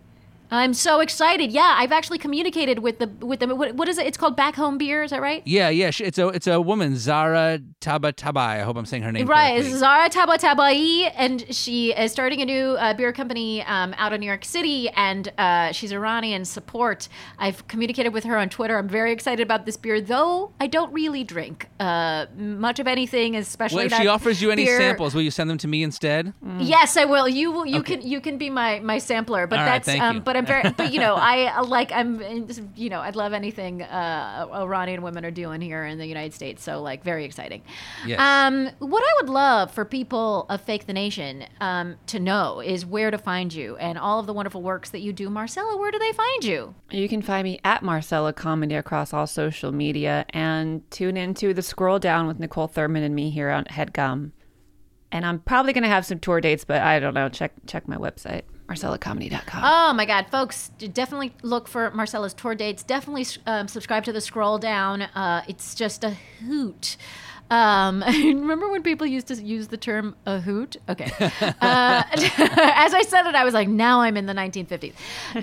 [0.51, 1.53] I'm so excited.
[1.53, 3.57] Yeah, I've actually communicated with the with them.
[3.57, 4.07] What, what is it?
[4.07, 5.03] It's called Back Home Beer.
[5.03, 5.43] Is that right?
[5.45, 5.91] Yeah, yeah.
[5.99, 8.37] It's a it's a woman, Zara Tabatabai.
[8.37, 9.79] I hope I'm saying her name Right, correctly.
[9.79, 14.21] Zara Taba Tabai, and she is starting a new uh, beer company um, out of
[14.21, 17.09] New York City, and uh, she's Iranian support.
[17.39, 18.77] I've communicated with her on Twitter.
[18.77, 23.37] I'm very excited about this beer, though I don't really drink uh, much of anything,
[23.37, 25.83] especially Well, if she offers you any beer- samples, will you send them to me
[25.83, 26.33] instead?
[26.59, 27.29] Yes, I will.
[27.29, 27.67] You will.
[27.67, 28.03] You can.
[28.03, 29.47] You can be my my sampler.
[29.47, 29.87] But All right, that's.
[29.87, 30.21] thank um.
[30.21, 30.71] But I'm very.
[30.71, 31.93] But you know, I uh, like.
[31.93, 32.21] I'm.
[32.77, 36.63] You know, I'd love anything uh, Iranian women are doing here in the United States.
[36.63, 37.63] So like, very exciting.
[38.07, 38.21] Yes.
[38.21, 42.87] Um, what I would love for people of Fake the Nation um, to know is
[42.87, 45.31] where to find you and all of the wonderful works that you do.
[45.31, 46.75] Marcella, where do they find you?
[46.91, 51.63] You can find me at Marcella Comedy across all social media and tune into the
[51.63, 54.33] Scroll Down with Nicole Thurman and me here on Headgum.
[55.13, 57.29] And I'm probably going to have some tour dates, but I don't know.
[57.29, 59.63] Check check my website, marcellacomedy.com.
[59.65, 60.71] Oh my God, folks!
[60.79, 62.83] Definitely look for Marcella's tour dates.
[62.83, 65.03] Definitely um, subscribe to the Scroll Down.
[65.03, 66.97] Uh, it's just a hoot.
[67.51, 70.77] Um, remember when people used to use the term a hoot?
[70.89, 71.11] Okay.
[71.61, 74.95] Uh, as I said it, I was like, now I'm in the 1950s.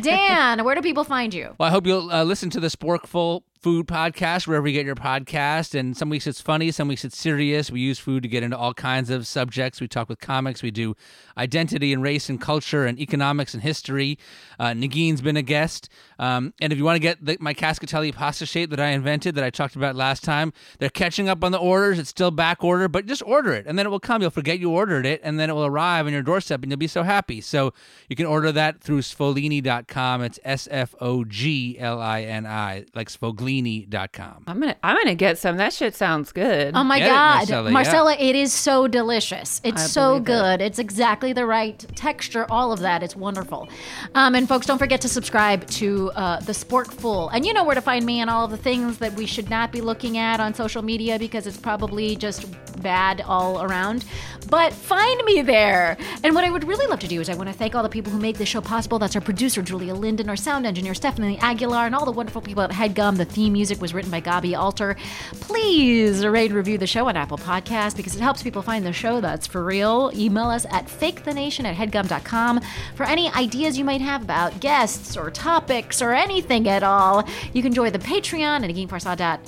[0.01, 1.55] Dan, where do people find you?
[1.57, 4.95] Well, I hope you'll uh, listen to the Sporkful Food Podcast wherever you get your
[4.95, 5.77] podcast.
[5.77, 7.71] And some weeks it's funny, some weeks it's serious.
[7.71, 9.81] We use food to get into all kinds of subjects.
[9.81, 10.61] We talk with comics.
[10.61, 10.95] We do
[11.37, 14.17] identity and race and culture and economics and history.
[14.59, 15.89] Uh, Negin's been a guest.
[16.19, 19.35] Um, and if you want to get the, my Cascatelli pasta shape that I invented
[19.35, 21.99] that I talked about last time, they're catching up on the orders.
[21.99, 24.21] It's still back order, but just order it and then it will come.
[24.21, 26.77] You'll forget you ordered it and then it will arrive on your doorstep and you'll
[26.77, 27.41] be so happy.
[27.41, 27.73] So
[28.09, 30.21] you can order that through sfoglini.com.
[30.23, 34.43] It's S F O G L I N I, like sfoglini.com.
[34.47, 35.57] I'm gonna I'm gonna get some.
[35.57, 36.75] That shit sounds good.
[36.75, 38.25] Oh my Get it, God, Marcella, Marcella, yeah.
[38.25, 39.61] it is so delicious.
[39.63, 40.25] It's I so believe it.
[40.25, 40.61] good.
[40.61, 42.45] It's exactly the right texture.
[42.49, 43.03] All of that.
[43.03, 43.69] It's wonderful.
[44.15, 47.29] Um, and folks, don't forget to subscribe to uh, the Sporkful.
[47.33, 49.49] And you know where to find me and all of the things that we should
[49.49, 52.45] not be looking at on social media because it's probably just
[52.81, 54.05] bad all around.
[54.49, 55.97] But find me there.
[56.23, 57.89] And what I would really love to do is I want to thank all the
[57.89, 58.97] people who make this show possible.
[58.97, 62.63] That's our producer Julia Linden, our sound engineer Stephanie Aguilar, and all the wonderful people
[62.63, 63.17] at HeadGum.
[63.17, 64.95] The theme music was written by Gabi Alter.
[65.41, 68.93] Please rate and review the show on Apple Podcasts because it helps people find the
[68.93, 69.19] show.
[69.19, 70.11] That's for real.
[70.15, 72.61] Email us at fakethenation at headgum.com
[72.95, 77.27] for any ideas you might have about guests or topics or anything at all.
[77.53, 78.87] You can join the Patreon at Negin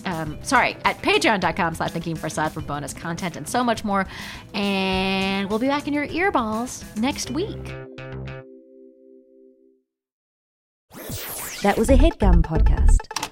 [0.06, 2.18] Um, sorry, at patreon.com slash Negin
[2.54, 4.06] for bonus content and so much more.
[4.54, 7.74] And we'll be back in your earballs next week.
[11.62, 13.29] That was a headgum podcast.